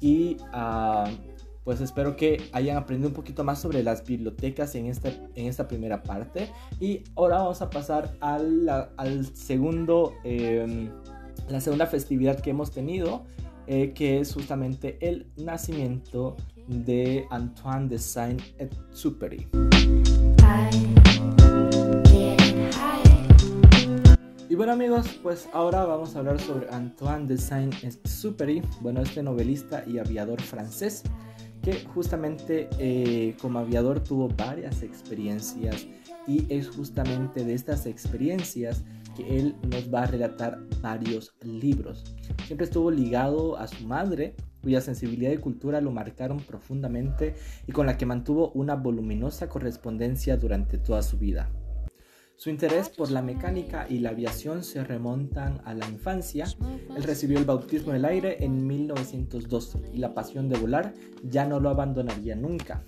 y... 0.00 0.36
Uh, 0.54 1.10
pues 1.66 1.80
espero 1.80 2.14
que 2.14 2.48
hayan 2.52 2.76
aprendido 2.76 3.08
un 3.08 3.14
poquito 3.14 3.42
más 3.42 3.60
sobre 3.60 3.82
las 3.82 4.06
bibliotecas 4.06 4.76
en 4.76 4.86
esta, 4.86 5.08
en 5.08 5.46
esta 5.46 5.66
primera 5.66 6.00
parte. 6.00 6.48
Y 6.78 7.02
ahora 7.16 7.38
vamos 7.38 7.60
a 7.60 7.68
pasar 7.70 8.16
al, 8.20 8.68
al 8.96 9.26
segundo, 9.34 10.14
em, 10.22 10.90
la 11.48 11.60
segunda 11.60 11.86
festividad 11.86 12.38
que 12.38 12.50
hemos 12.50 12.70
tenido, 12.70 13.24
eh, 13.66 13.92
que 13.94 14.20
es 14.20 14.32
justamente 14.32 14.96
el 15.00 15.26
nacimiento 15.38 16.36
de 16.68 17.26
Antoine 17.30 17.88
de 17.88 17.98
Saint-Exupéry. 17.98 19.48
Y 24.48 24.54
bueno 24.54 24.72
amigos, 24.72 25.18
pues 25.20 25.48
ahora 25.52 25.84
vamos 25.84 26.14
a 26.14 26.20
hablar 26.20 26.40
sobre 26.40 26.68
Antoine 26.70 27.26
de 27.26 27.36
Saint-Exupéry, 27.36 28.62
bueno, 28.82 29.02
este 29.02 29.20
novelista 29.24 29.82
y 29.84 29.98
aviador 29.98 30.40
francés 30.40 31.02
justamente 31.94 32.68
eh, 32.78 33.36
como 33.40 33.58
aviador 33.58 34.00
tuvo 34.00 34.28
varias 34.28 34.82
experiencias 34.82 35.86
y 36.26 36.46
es 36.52 36.68
justamente 36.68 37.44
de 37.44 37.54
estas 37.54 37.86
experiencias 37.86 38.84
que 39.16 39.38
él 39.38 39.54
nos 39.68 39.92
va 39.92 40.02
a 40.02 40.06
relatar 40.06 40.58
varios 40.80 41.34
libros. 41.42 42.04
Siempre 42.46 42.66
estuvo 42.66 42.90
ligado 42.90 43.56
a 43.56 43.66
su 43.66 43.86
madre, 43.86 44.34
cuya 44.62 44.80
sensibilidad 44.80 45.30
y 45.30 45.38
cultura 45.38 45.80
lo 45.80 45.90
marcaron 45.90 46.38
profundamente 46.38 47.34
y 47.66 47.72
con 47.72 47.86
la 47.86 47.96
que 47.96 48.06
mantuvo 48.06 48.50
una 48.52 48.74
voluminosa 48.74 49.48
correspondencia 49.48 50.36
durante 50.36 50.78
toda 50.78 51.02
su 51.02 51.18
vida. 51.18 51.50
Su 52.36 52.50
interés 52.50 52.90
por 52.90 53.10
la 53.10 53.22
mecánica 53.22 53.86
y 53.88 53.98
la 53.98 54.10
aviación 54.10 54.62
se 54.62 54.84
remontan 54.84 55.62
a 55.64 55.72
la 55.72 55.88
infancia. 55.88 56.46
Él 56.94 57.02
recibió 57.02 57.38
el 57.38 57.46
bautismo 57.46 57.92
del 57.92 58.04
aire 58.04 58.44
en 58.44 58.66
1912 58.66 59.78
y 59.94 59.98
la 59.98 60.12
pasión 60.12 60.50
de 60.50 60.58
volar 60.58 60.92
ya 61.24 61.46
no 61.46 61.60
lo 61.60 61.70
abandonaría 61.70 62.36
nunca. 62.36 62.84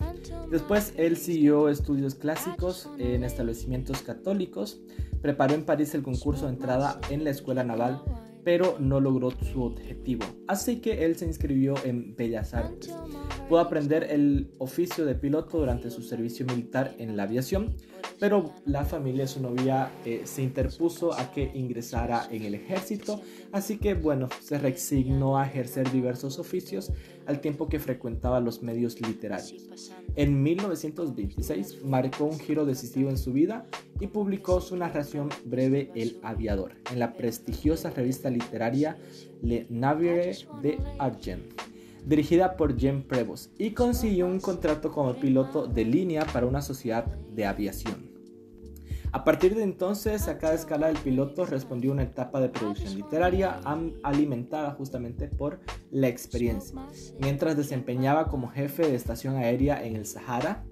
Después 0.50 0.92
él 0.98 1.16
siguió 1.16 1.70
estudios 1.70 2.14
clásicos 2.14 2.90
en 2.98 3.24
establecimientos 3.24 4.02
católicos, 4.02 4.82
preparó 5.22 5.54
en 5.54 5.64
París 5.64 5.94
el 5.94 6.02
concurso 6.02 6.44
de 6.44 6.52
entrada 6.52 7.00
en 7.08 7.24
la 7.24 7.30
Escuela 7.30 7.64
Naval 7.64 8.02
pero 8.48 8.76
no 8.78 8.98
logró 8.98 9.30
su 9.30 9.62
objetivo. 9.62 10.24
Así 10.46 10.76
que 10.80 11.04
él 11.04 11.16
se 11.16 11.26
inscribió 11.26 11.74
en 11.84 12.16
Bellas 12.16 12.54
Artes. 12.54 12.94
Pudo 13.46 13.60
aprender 13.60 14.04
el 14.04 14.50
oficio 14.56 15.04
de 15.04 15.14
piloto 15.14 15.58
durante 15.58 15.90
su 15.90 16.02
servicio 16.02 16.46
militar 16.46 16.94
en 16.96 17.14
la 17.14 17.24
aviación, 17.24 17.76
pero 18.18 18.52
la 18.64 18.84
familia 18.84 19.22
de 19.22 19.28
su 19.28 19.40
novia 19.40 19.90
eh, 20.04 20.22
se 20.24 20.42
interpuso 20.42 21.12
a 21.12 21.30
que 21.30 21.50
ingresara 21.54 22.26
en 22.30 22.42
el 22.42 22.54
ejército, 22.54 23.20
así 23.52 23.78
que 23.78 23.94
bueno, 23.94 24.28
se 24.40 24.58
resignó 24.58 25.38
a 25.38 25.46
ejercer 25.46 25.90
diversos 25.90 26.38
oficios 26.38 26.92
al 27.26 27.40
tiempo 27.40 27.68
que 27.68 27.78
frecuentaba 27.78 28.40
los 28.40 28.62
medios 28.62 29.00
literarios. 29.00 29.68
En 30.16 30.42
1926 30.42 31.84
marcó 31.84 32.24
un 32.24 32.38
giro 32.38 32.64
decisivo 32.64 33.10
en 33.10 33.18
su 33.18 33.32
vida 33.32 33.66
y 34.00 34.08
publicó 34.08 34.60
su 34.60 34.76
narración 34.76 35.28
breve 35.44 35.90
El 35.94 36.18
aviador 36.22 36.72
en 36.90 36.98
la 36.98 37.12
prestigiosa 37.12 37.90
revista 37.90 38.30
literaria 38.30 38.96
Le 39.42 39.66
Navire 39.70 40.36
de 40.62 40.78
Argent 40.98 41.68
dirigida 42.08 42.56
por 42.56 42.74
Jean 42.76 43.02
Prevost, 43.02 43.52
y 43.60 43.72
consiguió 43.72 44.26
un 44.26 44.40
contrato 44.40 44.90
como 44.90 45.14
piloto 45.14 45.66
de 45.66 45.84
línea 45.84 46.24
para 46.32 46.46
una 46.46 46.62
sociedad 46.62 47.04
de 47.04 47.44
aviación. 47.44 48.07
A 49.12 49.24
partir 49.24 49.54
de 49.54 49.62
entonces, 49.62 50.28
a 50.28 50.38
cada 50.38 50.54
escala 50.54 50.88
del 50.88 50.98
piloto 50.98 51.46
respondió 51.46 51.92
una 51.92 52.02
etapa 52.02 52.40
de 52.40 52.50
producción 52.50 52.94
literaria 52.94 53.58
alimentada 54.02 54.72
justamente 54.72 55.28
por 55.28 55.60
la 55.90 56.08
experiencia. 56.08 56.78
Mientras 57.20 57.56
desempeñaba 57.56 58.28
como 58.28 58.48
jefe 58.48 58.86
de 58.86 58.94
estación 58.94 59.36
aérea 59.36 59.82
en 59.84 59.96
el 59.96 60.04
Sahara, 60.04 60.64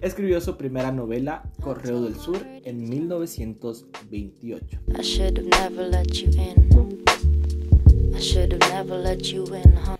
escribió 0.00 0.40
su 0.40 0.56
primera 0.56 0.90
novela, 0.90 1.42
Correo 1.60 2.00
del 2.02 2.16
Sur, 2.16 2.38
en 2.64 2.88
1928. 2.88 4.80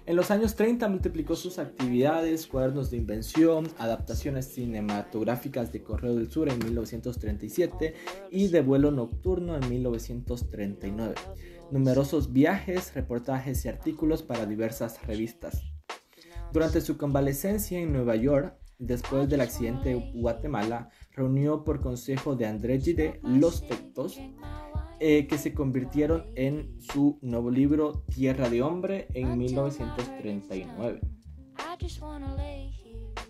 En 0.07 0.15
los 0.15 0.31
años 0.31 0.55
30 0.55 0.89
multiplicó 0.89 1.35
sus 1.35 1.59
actividades, 1.59 2.47
cuadernos 2.47 2.89
de 2.89 2.99
invención, 2.99 3.67
adaptaciones 3.79 4.47
cinematográficas 4.47 5.73
de 5.73 5.83
Correo 5.83 6.15
del 6.15 6.31
Sur 6.31 6.49
en 6.49 6.61
1937 6.61 7.95
y 8.31 8.47
de 8.47 8.61
Vuelo 8.61 8.93
Nocturno 8.93 9.57
en 9.57 9.69
1939. 9.69 11.15
Numerosos 11.73 12.33
viajes, 12.33 12.95
reportajes 12.95 13.65
y 13.65 13.69
artículos 13.69 14.23
para 14.23 14.47
diversas 14.47 15.05
revistas. 15.05 15.61
Durante 16.53 16.81
su 16.81 16.97
convalecencia 16.97 17.81
en 17.81 17.93
Nueva 17.93 18.15
York, 18.15 18.57
después 18.79 19.29
del 19.29 19.41
accidente 19.41 19.89
de 19.89 20.13
Guatemala, 20.15 20.91
reunió 21.11 21.65
por 21.65 21.81
consejo 21.81 22.37
de 22.37 22.47
André 22.47 22.81
Gide 22.81 23.19
los 23.25 23.67
textos 23.67 24.21
eh, 25.05 25.27
que 25.27 25.37
se 25.37 25.53
convirtieron 25.53 26.27
en 26.37 26.81
su 26.81 27.19
nuevo 27.23 27.51
libro 27.51 28.05
Tierra 28.15 28.49
de 28.49 28.63
Hombre 28.63 29.09
en 29.15 29.37
1939. 29.37 31.01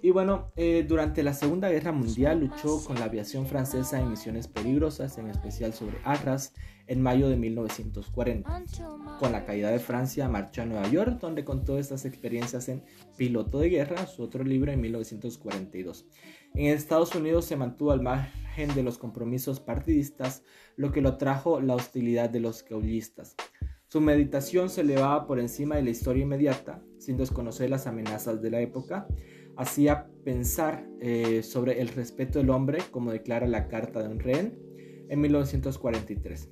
Y 0.02 0.10
bueno, 0.10 0.52
eh, 0.56 0.84
durante 0.86 1.22
la 1.22 1.32
Segunda 1.32 1.70
Guerra 1.70 1.92
Mundial 1.92 2.40
luchó 2.40 2.84
con 2.84 2.98
la 2.98 3.06
aviación 3.06 3.46
francesa 3.46 3.98
en 3.98 4.10
misiones 4.10 4.48
peligrosas, 4.48 5.16
en 5.16 5.30
especial 5.30 5.72
sobre 5.72 5.96
Arras, 6.04 6.52
en 6.88 7.00
mayo 7.00 7.30
de 7.30 7.36
1940. 7.36 8.64
Con 9.18 9.32
la 9.32 9.46
caída 9.46 9.70
de 9.70 9.78
Francia 9.78 10.28
marchó 10.28 10.60
a 10.60 10.66
Nueva 10.66 10.90
York, 10.90 11.20
donde 11.20 11.42
contó 11.42 11.78
estas 11.78 12.04
experiencias 12.04 12.68
en 12.68 12.84
Piloto 13.16 13.60
de 13.60 13.70
Guerra, 13.70 14.06
su 14.06 14.22
otro 14.22 14.44
libro 14.44 14.70
en 14.72 14.80
1942. 14.82 16.04
En 16.54 16.66
Estados 16.66 17.14
Unidos 17.14 17.46
se 17.46 17.56
mantuvo 17.56 17.92
al 17.92 18.02
margen 18.02 18.74
de 18.74 18.82
los 18.82 18.98
compromisos 18.98 19.60
partidistas, 19.60 20.42
lo 20.76 20.92
que 20.92 21.00
lo 21.00 21.16
trajo 21.16 21.60
la 21.60 21.74
hostilidad 21.74 22.28
de 22.28 22.40
los 22.40 22.62
caudillistas. 22.62 23.34
Su 23.88 24.00
meditación 24.00 24.68
se 24.68 24.82
elevaba 24.82 25.26
por 25.26 25.40
encima 25.40 25.76
de 25.76 25.82
la 25.82 25.90
historia 25.90 26.22
inmediata, 26.22 26.82
sin 26.98 27.16
desconocer 27.16 27.70
las 27.70 27.86
amenazas 27.86 28.42
de 28.42 28.50
la 28.50 28.60
época, 28.60 29.06
hacía 29.56 30.08
pensar 30.24 30.86
eh, 31.00 31.42
sobre 31.42 31.80
el 31.80 31.88
respeto 31.88 32.38
del 32.38 32.50
hombre, 32.50 32.78
como 32.90 33.12
declara 33.12 33.46
la 33.46 33.68
Carta 33.68 34.02
de 34.02 34.08
un 34.08 34.20
en 35.08 35.20
1943. 35.20 36.48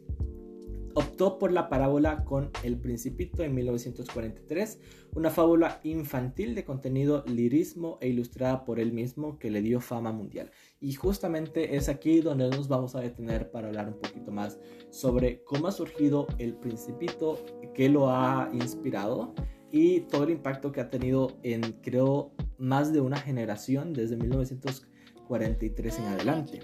Optó 0.94 1.38
por 1.38 1.52
la 1.52 1.68
parábola 1.68 2.24
con 2.24 2.50
El 2.64 2.76
Principito 2.76 3.44
en 3.44 3.54
1943, 3.54 4.80
una 5.14 5.30
fábula 5.30 5.80
infantil 5.84 6.54
de 6.54 6.64
contenido 6.64 7.24
lirismo 7.26 7.98
e 8.00 8.08
ilustrada 8.08 8.64
por 8.64 8.80
él 8.80 8.92
mismo 8.92 9.38
que 9.38 9.50
le 9.50 9.62
dio 9.62 9.80
fama 9.80 10.12
mundial. 10.12 10.50
Y 10.80 10.94
justamente 10.94 11.76
es 11.76 11.88
aquí 11.88 12.20
donde 12.20 12.48
nos 12.50 12.66
vamos 12.66 12.96
a 12.96 13.00
detener 13.00 13.50
para 13.50 13.68
hablar 13.68 13.88
un 13.88 14.00
poquito 14.00 14.32
más 14.32 14.58
sobre 14.90 15.44
cómo 15.44 15.68
ha 15.68 15.72
surgido 15.72 16.26
El 16.38 16.54
Principito, 16.54 17.38
qué 17.74 17.88
lo 17.88 18.10
ha 18.10 18.48
inspirado 18.52 19.32
y 19.70 20.00
todo 20.00 20.24
el 20.24 20.30
impacto 20.30 20.72
que 20.72 20.80
ha 20.80 20.90
tenido 20.90 21.38
en, 21.42 21.60
creo, 21.82 22.32
más 22.58 22.92
de 22.92 23.00
una 23.00 23.16
generación 23.16 23.92
desde 23.92 24.16
1943 24.16 24.89
en 25.36 26.04
adelante. 26.06 26.60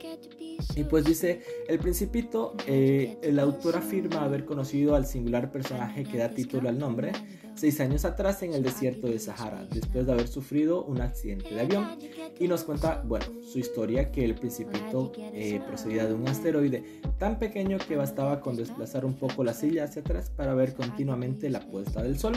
Y 0.75 0.85
pues 0.85 1.05
dice, 1.05 1.43
el 1.69 1.79
principito, 1.79 2.55
eh, 2.67 3.19
el 3.23 3.39
autor 3.39 3.77
afirma 3.77 4.25
haber 4.25 4.45
conocido 4.45 4.97
al 4.97 5.07
singular 5.07 5.53
personaje 5.53 6.05
que 6.05 6.19
da 6.19 6.31
título 6.31 6.69
al 6.69 6.79
nombre 6.79 7.13
seis 7.57 7.81
años 7.81 8.05
atrás 8.05 8.43
en 8.43 8.53
el 8.53 8.63
desierto 8.63 9.07
de 9.07 9.19
Sahara, 9.19 9.67
después 9.71 10.07
de 10.07 10.13
haber 10.13 10.29
sufrido 10.29 10.85
un 10.85 11.01
accidente 11.01 11.55
de 11.55 11.61
avión. 11.61 11.87
Y 12.39 12.49
nos 12.49 12.65
cuenta, 12.65 13.03
bueno, 13.07 13.25
su 13.43 13.59
historia, 13.59 14.11
que 14.13 14.25
el 14.25 14.35
principito 14.35 15.13
eh, 15.17 15.61
procedía 15.67 16.07
de 16.07 16.15
un 16.15 16.29
asteroide 16.29 17.01
tan 17.19 17.39
pequeño 17.39 17.79
que 17.79 17.97
bastaba 17.97 18.41
con 18.41 18.57
desplazar 18.57 19.05
un 19.05 19.15
poco 19.15 19.43
la 19.43 19.55
silla 19.55 19.85
hacia 19.85 20.03
atrás 20.03 20.31
para 20.31 20.55
ver 20.55 20.75
continuamente 20.75 21.49
la 21.49 21.61
puesta 21.61 22.03
del 22.03 22.19
sol. 22.19 22.37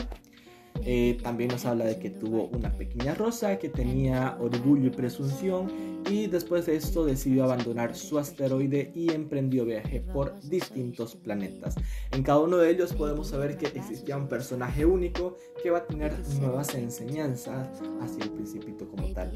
Eh, 0.82 1.18
también 1.22 1.50
nos 1.50 1.66
habla 1.66 1.84
de 1.84 1.98
que 1.98 2.08
tuvo 2.08 2.48
una 2.48 2.72
pequeña 2.72 3.14
rosa, 3.14 3.58
que 3.58 3.68
tenía 3.68 4.38
orgullo 4.40 4.86
y 4.86 4.90
presunción 4.90 5.99
y 6.10 6.26
después 6.26 6.66
de 6.66 6.74
esto 6.74 7.04
decidió 7.04 7.44
abandonar 7.44 7.94
su 7.94 8.18
asteroide 8.18 8.90
y 8.96 9.12
emprendió 9.12 9.64
viaje 9.64 10.00
por 10.00 10.40
distintos 10.40 11.14
planetas. 11.14 11.76
En 12.10 12.24
cada 12.24 12.40
uno 12.40 12.56
de 12.56 12.68
ellos 12.68 12.92
podemos 12.92 13.28
saber 13.28 13.56
que 13.56 13.66
existía 13.66 14.16
un 14.16 14.26
personaje 14.26 14.84
único 14.84 15.36
que 15.62 15.70
va 15.70 15.78
a 15.78 15.86
tener 15.86 16.12
nuevas 16.40 16.74
enseñanzas 16.74 17.68
hacia 18.00 18.24
el 18.24 18.30
principito 18.30 18.88
como 18.88 19.12
tal. 19.12 19.32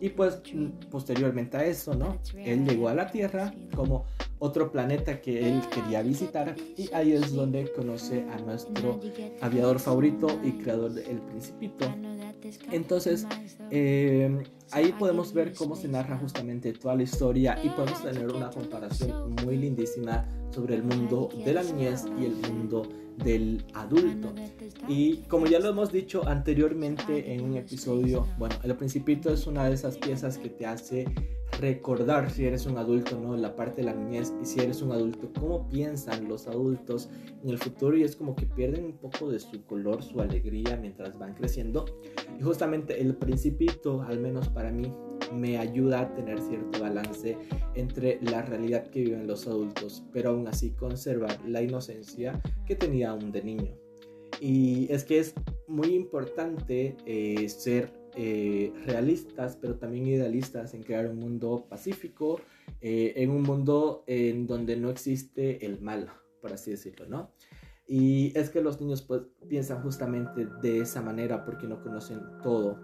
Y 0.00 0.08
pues 0.08 0.42
posteriormente 0.90 1.56
a 1.56 1.66
eso, 1.66 1.94
¿no? 1.94 2.18
Él 2.34 2.66
llegó 2.66 2.88
a 2.88 2.94
la 2.94 3.08
Tierra 3.08 3.54
como 3.76 4.06
otro 4.40 4.72
planeta 4.72 5.20
que 5.20 5.48
él 5.48 5.60
quería 5.72 6.02
visitar 6.02 6.56
y 6.76 6.92
ahí 6.92 7.12
es 7.12 7.32
donde 7.32 7.70
conoce 7.72 8.26
a 8.28 8.38
nuestro 8.38 8.98
aviador 9.40 9.78
favorito 9.78 10.26
y 10.42 10.50
creador 10.52 10.94
de 10.94 11.08
El 11.08 11.20
Principito. 11.20 11.86
Entonces, 12.72 13.24
eh, 13.70 14.42
ahí 14.72 14.92
podemos 14.92 15.32
ver 15.32 15.54
cómo 15.54 15.76
se 15.76 15.88
narra 15.88 16.18
justamente 16.18 16.72
toda 16.72 16.94
la 16.96 17.02
historia 17.02 17.58
y 17.62 17.68
podemos 17.68 18.02
tener 18.02 18.30
una 18.32 18.50
comparación 18.50 19.34
muy 19.44 19.56
lindísima 19.56 20.26
sobre 20.52 20.74
el 20.74 20.82
mundo 20.82 21.28
de 21.44 21.52
la 21.52 21.62
niñez 21.62 22.04
y 22.20 22.26
el 22.26 22.36
mundo 22.52 22.82
del 23.24 23.64
adulto. 23.74 24.32
Y 24.88 25.16
como 25.28 25.46
ya 25.46 25.58
lo 25.58 25.68
hemos 25.68 25.92
dicho 25.92 26.26
anteriormente 26.26 27.32
en 27.32 27.44
un 27.44 27.56
episodio, 27.56 28.26
bueno, 28.38 28.54
El 28.62 28.76
Principito 28.76 29.32
es 29.32 29.46
una 29.46 29.64
de 29.68 29.74
esas 29.74 29.98
piezas 29.98 30.38
que 30.38 30.48
te 30.48 30.66
hace 30.66 31.06
recordar 31.60 32.30
si 32.30 32.46
eres 32.46 32.66
un 32.66 32.78
adulto, 32.78 33.18
¿no? 33.20 33.36
La 33.36 33.54
parte 33.54 33.82
de 33.82 33.84
la 33.84 33.94
niñez 33.94 34.32
y 34.40 34.46
si 34.46 34.60
eres 34.60 34.82
un 34.82 34.92
adulto, 34.92 35.30
cómo 35.38 35.68
piensan 35.68 36.28
los 36.28 36.46
adultos 36.48 37.10
en 37.42 37.50
el 37.50 37.58
futuro 37.58 37.96
y 37.96 38.02
es 38.02 38.16
como 38.16 38.34
que 38.34 38.46
pierden 38.46 38.84
un 38.84 38.96
poco 38.96 39.30
de 39.30 39.38
su 39.38 39.64
color, 39.66 40.02
su 40.02 40.20
alegría 40.20 40.76
mientras 40.76 41.18
van 41.18 41.34
creciendo. 41.34 41.84
Y 42.38 42.42
justamente 42.42 43.00
el 43.00 43.14
principito, 43.14 44.02
al 44.02 44.18
menos 44.18 44.48
para 44.48 44.70
mí, 44.70 44.92
me 45.32 45.58
ayuda 45.58 46.00
a 46.00 46.14
tener 46.14 46.40
cierto 46.40 46.80
balance 46.80 47.36
entre 47.74 48.18
la 48.22 48.42
realidad 48.42 48.86
que 48.88 49.00
viven 49.00 49.26
los 49.26 49.46
adultos, 49.46 50.04
pero 50.12 50.30
aún 50.30 50.46
así 50.46 50.70
conservar 50.70 51.38
la 51.46 51.62
inocencia 51.62 52.40
que 52.66 52.76
tenía 52.76 53.10
aún 53.10 53.32
de 53.32 53.42
niño. 53.42 53.74
Y 54.40 54.92
es 54.92 55.04
que 55.04 55.18
es 55.18 55.34
muy 55.68 55.94
importante 55.94 56.96
eh, 57.06 57.48
ser 57.48 57.92
eh, 58.16 58.72
realistas, 58.84 59.56
pero 59.60 59.76
también 59.76 60.06
idealistas 60.06 60.74
en 60.74 60.82
crear 60.82 61.06
un 61.06 61.18
mundo 61.18 61.66
pacífico, 61.68 62.40
eh, 62.80 63.14
en 63.16 63.30
un 63.30 63.42
mundo 63.42 64.04
en 64.06 64.46
donde 64.46 64.76
no 64.76 64.90
existe 64.90 65.64
el 65.64 65.80
mal, 65.80 66.10
por 66.40 66.52
así 66.52 66.72
decirlo, 66.72 67.06
¿no? 67.06 67.30
Y 67.86 68.36
es 68.38 68.50
que 68.50 68.60
los 68.60 68.80
niños 68.80 69.02
pues 69.02 69.22
piensan 69.48 69.82
justamente 69.82 70.46
de 70.60 70.80
esa 70.80 71.02
manera 71.02 71.44
porque 71.44 71.66
no 71.66 71.82
conocen 71.82 72.20
todo 72.42 72.80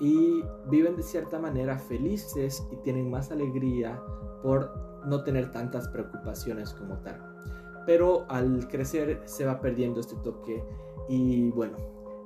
y 0.00 0.42
viven 0.68 0.96
de 0.96 1.02
cierta 1.02 1.38
manera 1.38 1.78
felices 1.78 2.66
y 2.72 2.76
tienen 2.76 3.10
más 3.10 3.30
alegría 3.30 4.02
por 4.42 4.72
no 5.06 5.22
tener 5.22 5.52
tantas 5.52 5.88
preocupaciones 5.88 6.72
como 6.72 6.96
tal. 6.98 7.20
Pero 7.86 8.24
al 8.28 8.66
crecer 8.68 9.20
se 9.26 9.44
va 9.44 9.60
perdiendo 9.60 10.00
este 10.00 10.16
toque 10.16 10.64
y 11.08 11.50
bueno, 11.50 11.76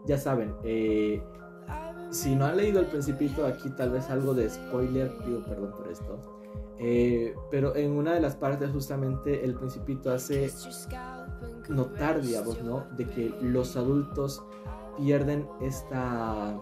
ya 0.07 0.19
saben, 0.19 0.55
eh, 0.63 1.23
si 2.11 2.37
no 2.37 2.47
han 2.47 2.57
leído 2.57 2.81
El 2.81 2.87
Principito, 2.87 3.45
aquí 3.45 3.71
tal 3.71 3.91
vez 3.91 4.09
algo 4.09 4.35
de 4.35 4.49
spoiler, 4.49 5.11
pido 5.25 5.43
perdón 5.45 5.73
por 5.77 5.89
esto. 5.91 6.19
Eh, 6.79 7.35
pero 7.51 7.75
en 7.77 7.93
una 7.93 8.15
de 8.15 8.21
las 8.21 8.37
partes 8.37 8.71
justamente 8.71 9.45
El 9.45 9.55
Principito 9.55 10.13
hace 10.13 10.51
notar, 11.69 12.21
digamos, 12.21 12.63
¿no? 12.63 12.87
De 12.97 13.07
que 13.07 13.35
los 13.41 13.77
adultos 13.77 14.45
pierden 14.97 15.49
esta, 15.61 16.61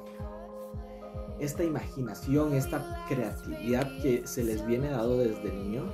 esta 1.42 1.64
imaginación, 1.64 2.54
esta 2.54 3.04
creatividad 3.08 3.88
que 4.00 4.26
se 4.26 4.44
les 4.44 4.64
viene 4.64 4.90
dado 4.90 5.18
desde 5.18 5.52
niño 5.52 5.84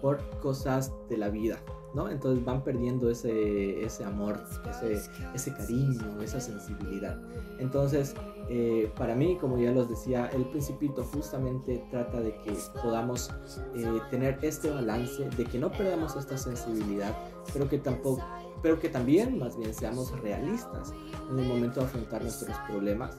por 0.00 0.18
cosas 0.40 0.92
de 1.08 1.16
la 1.16 1.28
vida. 1.28 1.58
¿no? 1.94 2.10
Entonces 2.10 2.44
van 2.44 2.62
perdiendo 2.62 3.08
ese, 3.08 3.82
ese 3.82 4.04
amor, 4.04 4.38
ese, 4.68 5.00
ese 5.34 5.54
cariño, 5.54 6.20
esa 6.20 6.40
sensibilidad. 6.40 7.18
Entonces, 7.58 8.14
eh, 8.48 8.92
para 8.96 9.14
mí, 9.14 9.38
como 9.40 9.58
ya 9.58 9.72
los 9.72 9.88
decía, 9.88 10.26
el 10.26 10.44
principito 10.50 11.02
justamente 11.04 11.82
trata 11.90 12.20
de 12.20 12.32
que 12.42 12.54
podamos 12.82 13.30
eh, 13.74 14.00
tener 14.10 14.38
este 14.42 14.70
balance, 14.70 15.28
de 15.36 15.44
que 15.44 15.58
no 15.58 15.70
perdamos 15.72 16.16
esta 16.16 16.36
sensibilidad, 16.36 17.16
pero 17.52 17.68
que 17.68 17.78
tampoco 17.78 18.22
pero 18.66 18.80
que 18.80 18.88
también 18.88 19.38
más 19.38 19.56
bien 19.56 19.72
seamos 19.72 20.10
realistas 20.22 20.92
en 21.30 21.38
el 21.38 21.46
momento 21.46 21.78
de 21.78 21.86
afrontar 21.86 22.20
nuestros 22.20 22.58
problemas 22.68 23.16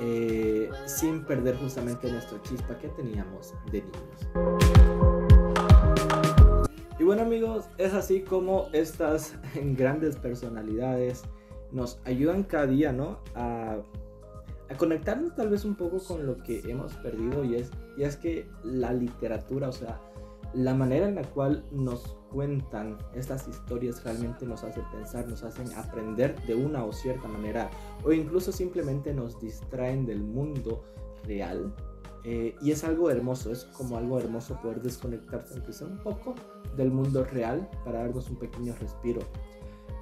eh, 0.00 0.68
sin 0.86 1.24
perder 1.24 1.56
justamente 1.56 2.10
nuestra 2.10 2.42
chispa 2.42 2.76
que 2.78 2.88
teníamos 2.88 3.54
de 3.70 3.82
niños. 3.82 4.28
Y 6.98 7.04
bueno 7.04 7.22
amigos, 7.22 7.66
es 7.78 7.94
así 7.94 8.22
como 8.22 8.66
estas 8.72 9.36
grandes 9.76 10.16
personalidades 10.16 11.22
nos 11.70 12.00
ayudan 12.04 12.42
cada 12.42 12.66
día, 12.66 12.90
¿no? 12.90 13.20
A, 13.36 13.76
a, 14.68 14.76
conectarnos 14.78 15.36
tal 15.36 15.50
vez 15.50 15.64
un 15.64 15.76
poco 15.76 16.02
con 16.02 16.26
lo 16.26 16.38
que 16.38 16.58
hemos 16.68 16.92
perdido 16.94 17.44
y 17.44 17.54
es, 17.54 17.70
y 17.96 18.02
es 18.02 18.16
que 18.16 18.48
la 18.64 18.92
literatura, 18.92 19.68
o 19.68 19.72
sea, 19.72 20.00
la 20.54 20.74
manera 20.74 21.06
en 21.08 21.14
la 21.14 21.22
cual 21.22 21.64
nos 21.72 22.16
cuentan 22.30 22.98
estas 23.14 23.48
historias 23.48 24.02
realmente 24.04 24.46
nos 24.46 24.64
hace 24.64 24.82
pensar, 24.92 25.28
nos 25.28 25.42
hacen 25.42 25.72
aprender 25.74 26.40
de 26.46 26.54
una 26.54 26.84
o 26.84 26.92
cierta 26.92 27.28
manera, 27.28 27.70
o 28.04 28.12
incluso 28.12 28.52
simplemente 28.52 29.12
nos 29.12 29.40
distraen 29.40 30.06
del 30.06 30.22
mundo 30.22 30.82
real. 31.24 31.74
Eh, 32.24 32.54
y 32.60 32.72
es 32.72 32.84
algo 32.84 33.10
hermoso, 33.10 33.52
es 33.52 33.64
como 33.66 33.96
algo 33.96 34.18
hermoso 34.18 34.58
poder 34.60 34.82
desconectarse, 34.82 35.54
aunque 35.54 35.72
sea 35.72 35.86
un 35.86 35.98
poco, 35.98 36.34
del 36.76 36.90
mundo 36.90 37.24
real 37.24 37.68
para 37.84 38.00
darnos 38.00 38.28
un 38.28 38.36
pequeño 38.36 38.74
respiro. 38.80 39.20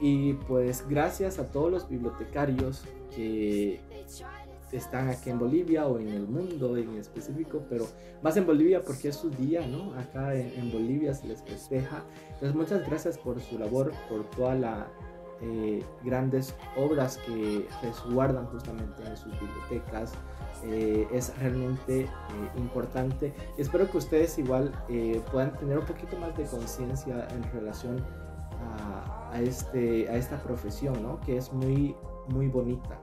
Y 0.01 0.35
pues 0.35 0.87
gracias 0.89 1.39
a 1.39 1.51
todos 1.51 1.71
los 1.71 1.89
bibliotecarios 1.89 2.85
que 3.15 3.81
están 4.73 5.09
aquí 5.09 5.31
en 5.31 5.39
Bolivia 5.39 5.87
o 5.87 5.99
en 5.99 6.09
el 6.09 6.27
mundo 6.27 6.77
en 6.77 6.97
específico, 6.97 7.63
pero 7.69 7.87
más 8.23 8.37
en 8.37 8.47
Bolivia 8.47 8.83
porque 8.83 9.09
es 9.09 9.17
su 9.17 9.31
día, 9.31 9.67
¿no? 9.67 9.95
Acá 9.95 10.35
en, 10.35 10.73
Bolivia 10.73 11.15
se 11.15 11.29
les 11.29 11.43
festeja. 11.43 12.03
Entonces 12.35 12.55
muchas 12.55 12.87
gracias 12.87 13.19
por 13.19 13.41
su 13.41 13.59
labor, 13.59 13.93
por 14.09 14.29
todas 14.31 14.59
las 14.59 14.87
eh, 15.41 15.85
grandes 16.03 16.55
obras 16.77 17.19
que 17.19 17.69
resguardan 17.83 18.47
justamente 18.47 19.07
en 19.07 19.17
sus 19.17 19.33
bibliotecas. 19.39 20.13
Eh, 20.65 21.07
es 21.13 21.37
realmente 21.39 22.01
eh, 22.03 22.09
importante. 22.57 23.33
Espero 23.59 23.89
que 23.91 23.99
ustedes 23.99 24.39
igual 24.39 24.73
puedan 25.31 25.57
tener 25.59 25.79
un 25.79 25.87
poquito 25.87 26.17
más 26.17 26.37
de 26.37 26.45
conciencia 26.45 27.29
en 27.31 27.43
relación 27.53 28.05
a, 28.61 29.31
a, 29.33 29.41
este, 29.41 30.09
a 30.09 30.17
esta 30.17 30.43
profesión, 30.43 31.01
¿no? 31.03 31.21
Que 31.21 31.37
es 31.37 31.53
muy, 31.53 31.95
muy 32.29 32.49
bonita 32.49 32.99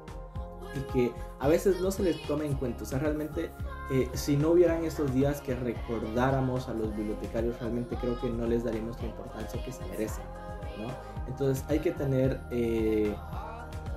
y 0.75 0.79
que 0.91 1.11
a 1.39 1.47
veces 1.47 1.81
no 1.81 1.91
se 1.91 2.03
les 2.03 2.21
tome 2.23 2.45
en 2.45 2.55
cuenta. 2.55 2.83
O 2.83 2.85
sea, 2.85 2.99
realmente, 2.99 3.51
eh, 3.91 4.09
si 4.13 4.37
no 4.37 4.51
hubieran 4.51 4.83
estos 4.85 5.13
días 5.13 5.41
que 5.41 5.55
recordáramos 5.55 6.69
a 6.69 6.73
los 6.73 6.95
bibliotecarios, 6.95 7.59
realmente 7.59 7.95
creo 7.97 8.19
que 8.19 8.29
no 8.29 8.45
les 8.47 8.63
daríamos 8.63 8.99
la 9.01 9.07
importancia 9.07 9.63
que 9.63 9.71
se 9.71 9.85
merecen. 9.85 10.23
¿no? 10.77 10.87
Entonces 11.27 11.63
hay 11.67 11.79
que 11.79 11.91
tener 11.91 12.39
eh, 12.51 13.15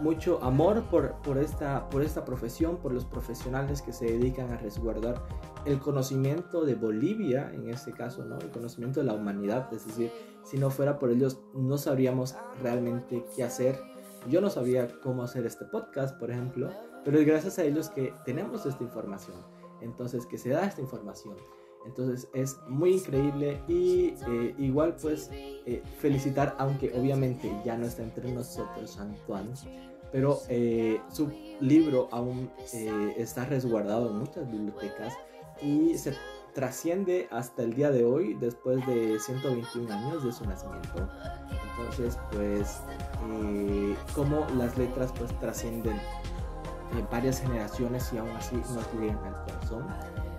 mucho 0.00 0.42
amor 0.42 0.84
por, 0.90 1.14
por, 1.22 1.38
esta, 1.38 1.88
por 1.88 2.02
esta 2.02 2.24
profesión, 2.24 2.76
por 2.76 2.92
los 2.92 3.04
profesionales 3.04 3.82
que 3.82 3.92
se 3.92 4.06
dedican 4.06 4.52
a 4.52 4.56
resguardar 4.56 5.22
el 5.64 5.80
conocimiento 5.80 6.64
de 6.64 6.74
Bolivia, 6.74 7.50
en 7.52 7.70
este 7.70 7.92
caso, 7.92 8.24
¿no? 8.24 8.38
el 8.38 8.50
conocimiento 8.50 9.00
de 9.00 9.06
la 9.06 9.14
humanidad. 9.14 9.72
Es 9.72 9.86
decir, 9.86 10.10
si 10.44 10.58
no 10.58 10.70
fuera 10.70 10.98
por 10.98 11.10
ellos, 11.10 11.40
no 11.54 11.78
sabríamos 11.78 12.36
realmente 12.62 13.24
qué 13.34 13.42
hacer 13.42 13.80
yo 14.28 14.40
no 14.40 14.50
sabía 14.50 14.88
cómo 15.02 15.22
hacer 15.22 15.46
este 15.46 15.64
podcast, 15.64 16.18
por 16.18 16.30
ejemplo, 16.30 16.70
pero 17.04 17.18
es 17.18 17.26
gracias 17.26 17.58
a 17.58 17.64
ellos 17.64 17.88
que 17.90 18.12
tenemos 18.24 18.66
esta 18.66 18.82
información. 18.82 19.36
Entonces, 19.80 20.26
que 20.26 20.38
se 20.38 20.50
da 20.50 20.64
esta 20.64 20.80
información. 20.80 21.36
Entonces 21.86 22.28
es 22.34 22.58
muy 22.68 22.94
increíble 22.94 23.62
y 23.68 24.14
eh, 24.28 24.54
igual 24.58 24.96
pues 25.00 25.30
eh, 25.32 25.82
felicitar, 25.98 26.54
aunque 26.58 26.92
obviamente 26.98 27.50
ya 27.64 27.76
no 27.76 27.86
está 27.86 28.02
entre 28.02 28.30
nosotros 28.32 28.98
Antoine, 28.98 29.52
pero 30.10 30.40
eh, 30.48 31.00
su 31.08 31.30
libro 31.60 32.08
aún 32.10 32.50
está 33.16 33.44
resguardado 33.44 34.10
en 34.10 34.18
muchas 34.18 34.50
bibliotecas 34.50 35.14
y 35.62 35.96
se 35.96 36.12
trasciende 36.56 37.28
hasta 37.30 37.62
el 37.64 37.74
día 37.74 37.90
de 37.90 38.02
hoy 38.06 38.32
después 38.32 38.84
de 38.86 39.20
121 39.20 39.92
años 39.92 40.24
de 40.24 40.32
su 40.32 40.42
nacimiento. 40.46 41.06
Entonces, 41.70 42.18
pues, 42.32 42.80
eh, 43.30 43.94
como 44.14 44.46
las 44.56 44.78
letras 44.78 45.12
pues 45.18 45.38
trascienden 45.38 46.00
varias 47.12 47.42
generaciones 47.42 48.10
y 48.14 48.16
aún 48.16 48.30
así 48.30 48.56
nos 48.56 48.90
llegan 48.94 49.22
al 49.22 49.44
corazón. 49.44 49.86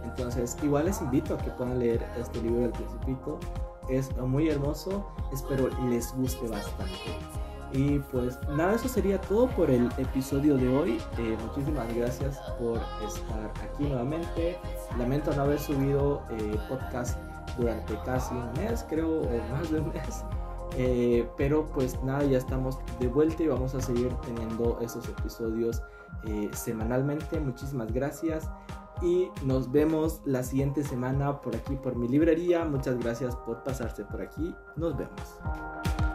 Entonces, 0.06 0.58
igual 0.64 0.86
les 0.86 1.00
invito 1.02 1.36
a 1.36 1.38
que 1.38 1.52
puedan 1.52 1.78
leer 1.78 2.04
este 2.20 2.42
libro 2.42 2.62
del 2.62 2.72
Principito. 2.72 3.40
Es 3.88 4.18
muy 4.18 4.50
hermoso, 4.50 5.08
espero 5.32 5.70
les 5.88 6.12
guste 6.16 6.48
bastante. 6.48 7.47
Y 7.74 8.00
pues 8.00 8.40
nada, 8.56 8.76
eso 8.76 8.88
sería 8.88 9.20
todo 9.20 9.48
por 9.50 9.70
el 9.70 9.90
episodio 9.98 10.58
de 10.58 10.70
hoy. 10.70 11.02
Eh, 11.18 11.38
muchísimas 11.46 11.94
gracias 11.96 12.40
por 12.60 12.80
estar 13.06 13.52
aquí 13.64 13.84
nuevamente. 13.84 14.58
Lamento 14.98 15.34
no 15.36 15.44
haber 15.44 15.60
subido 15.60 16.22
podcast 16.70 17.18
durante 17.58 17.98
casi 18.06 18.34
un 18.36 18.52
mes, 18.54 18.86
creo, 18.90 19.22
o 19.22 19.52
más 19.52 19.72
de 19.72 19.80
un 19.80 19.90
mes. 19.90 20.24
Eh, 20.76 21.28
pero 21.38 21.66
pues 21.74 22.04
nada, 22.04 22.24
ya 22.26 22.38
estamos 22.38 22.78
de 23.00 23.08
vuelta 23.08 23.42
y 23.42 23.48
vamos 23.48 23.74
a 23.74 23.82
seguir 23.82 24.14
teniendo 24.26 24.78
esos 24.82 25.08
episodios 25.08 25.82
eh, 26.26 26.50
semanalmente. 26.54 27.40
Muchísimas 27.40 27.92
gracias 27.92 28.50
y 29.02 29.30
nos 29.44 29.72
vemos 29.72 30.22
la 30.26 30.44
siguiente 30.44 30.84
semana 30.84 31.42
por 31.42 31.56
aquí 31.56 31.76
por 31.76 31.96
mi 31.96 32.08
librería. 32.08 32.66
Muchas 32.66 33.00
gracias 33.00 33.36
por 33.36 33.64
pasarse 33.64 34.04
por 34.06 34.22
aquí. 34.22 34.54
Nos 34.76 34.98
vemos. 34.98 36.07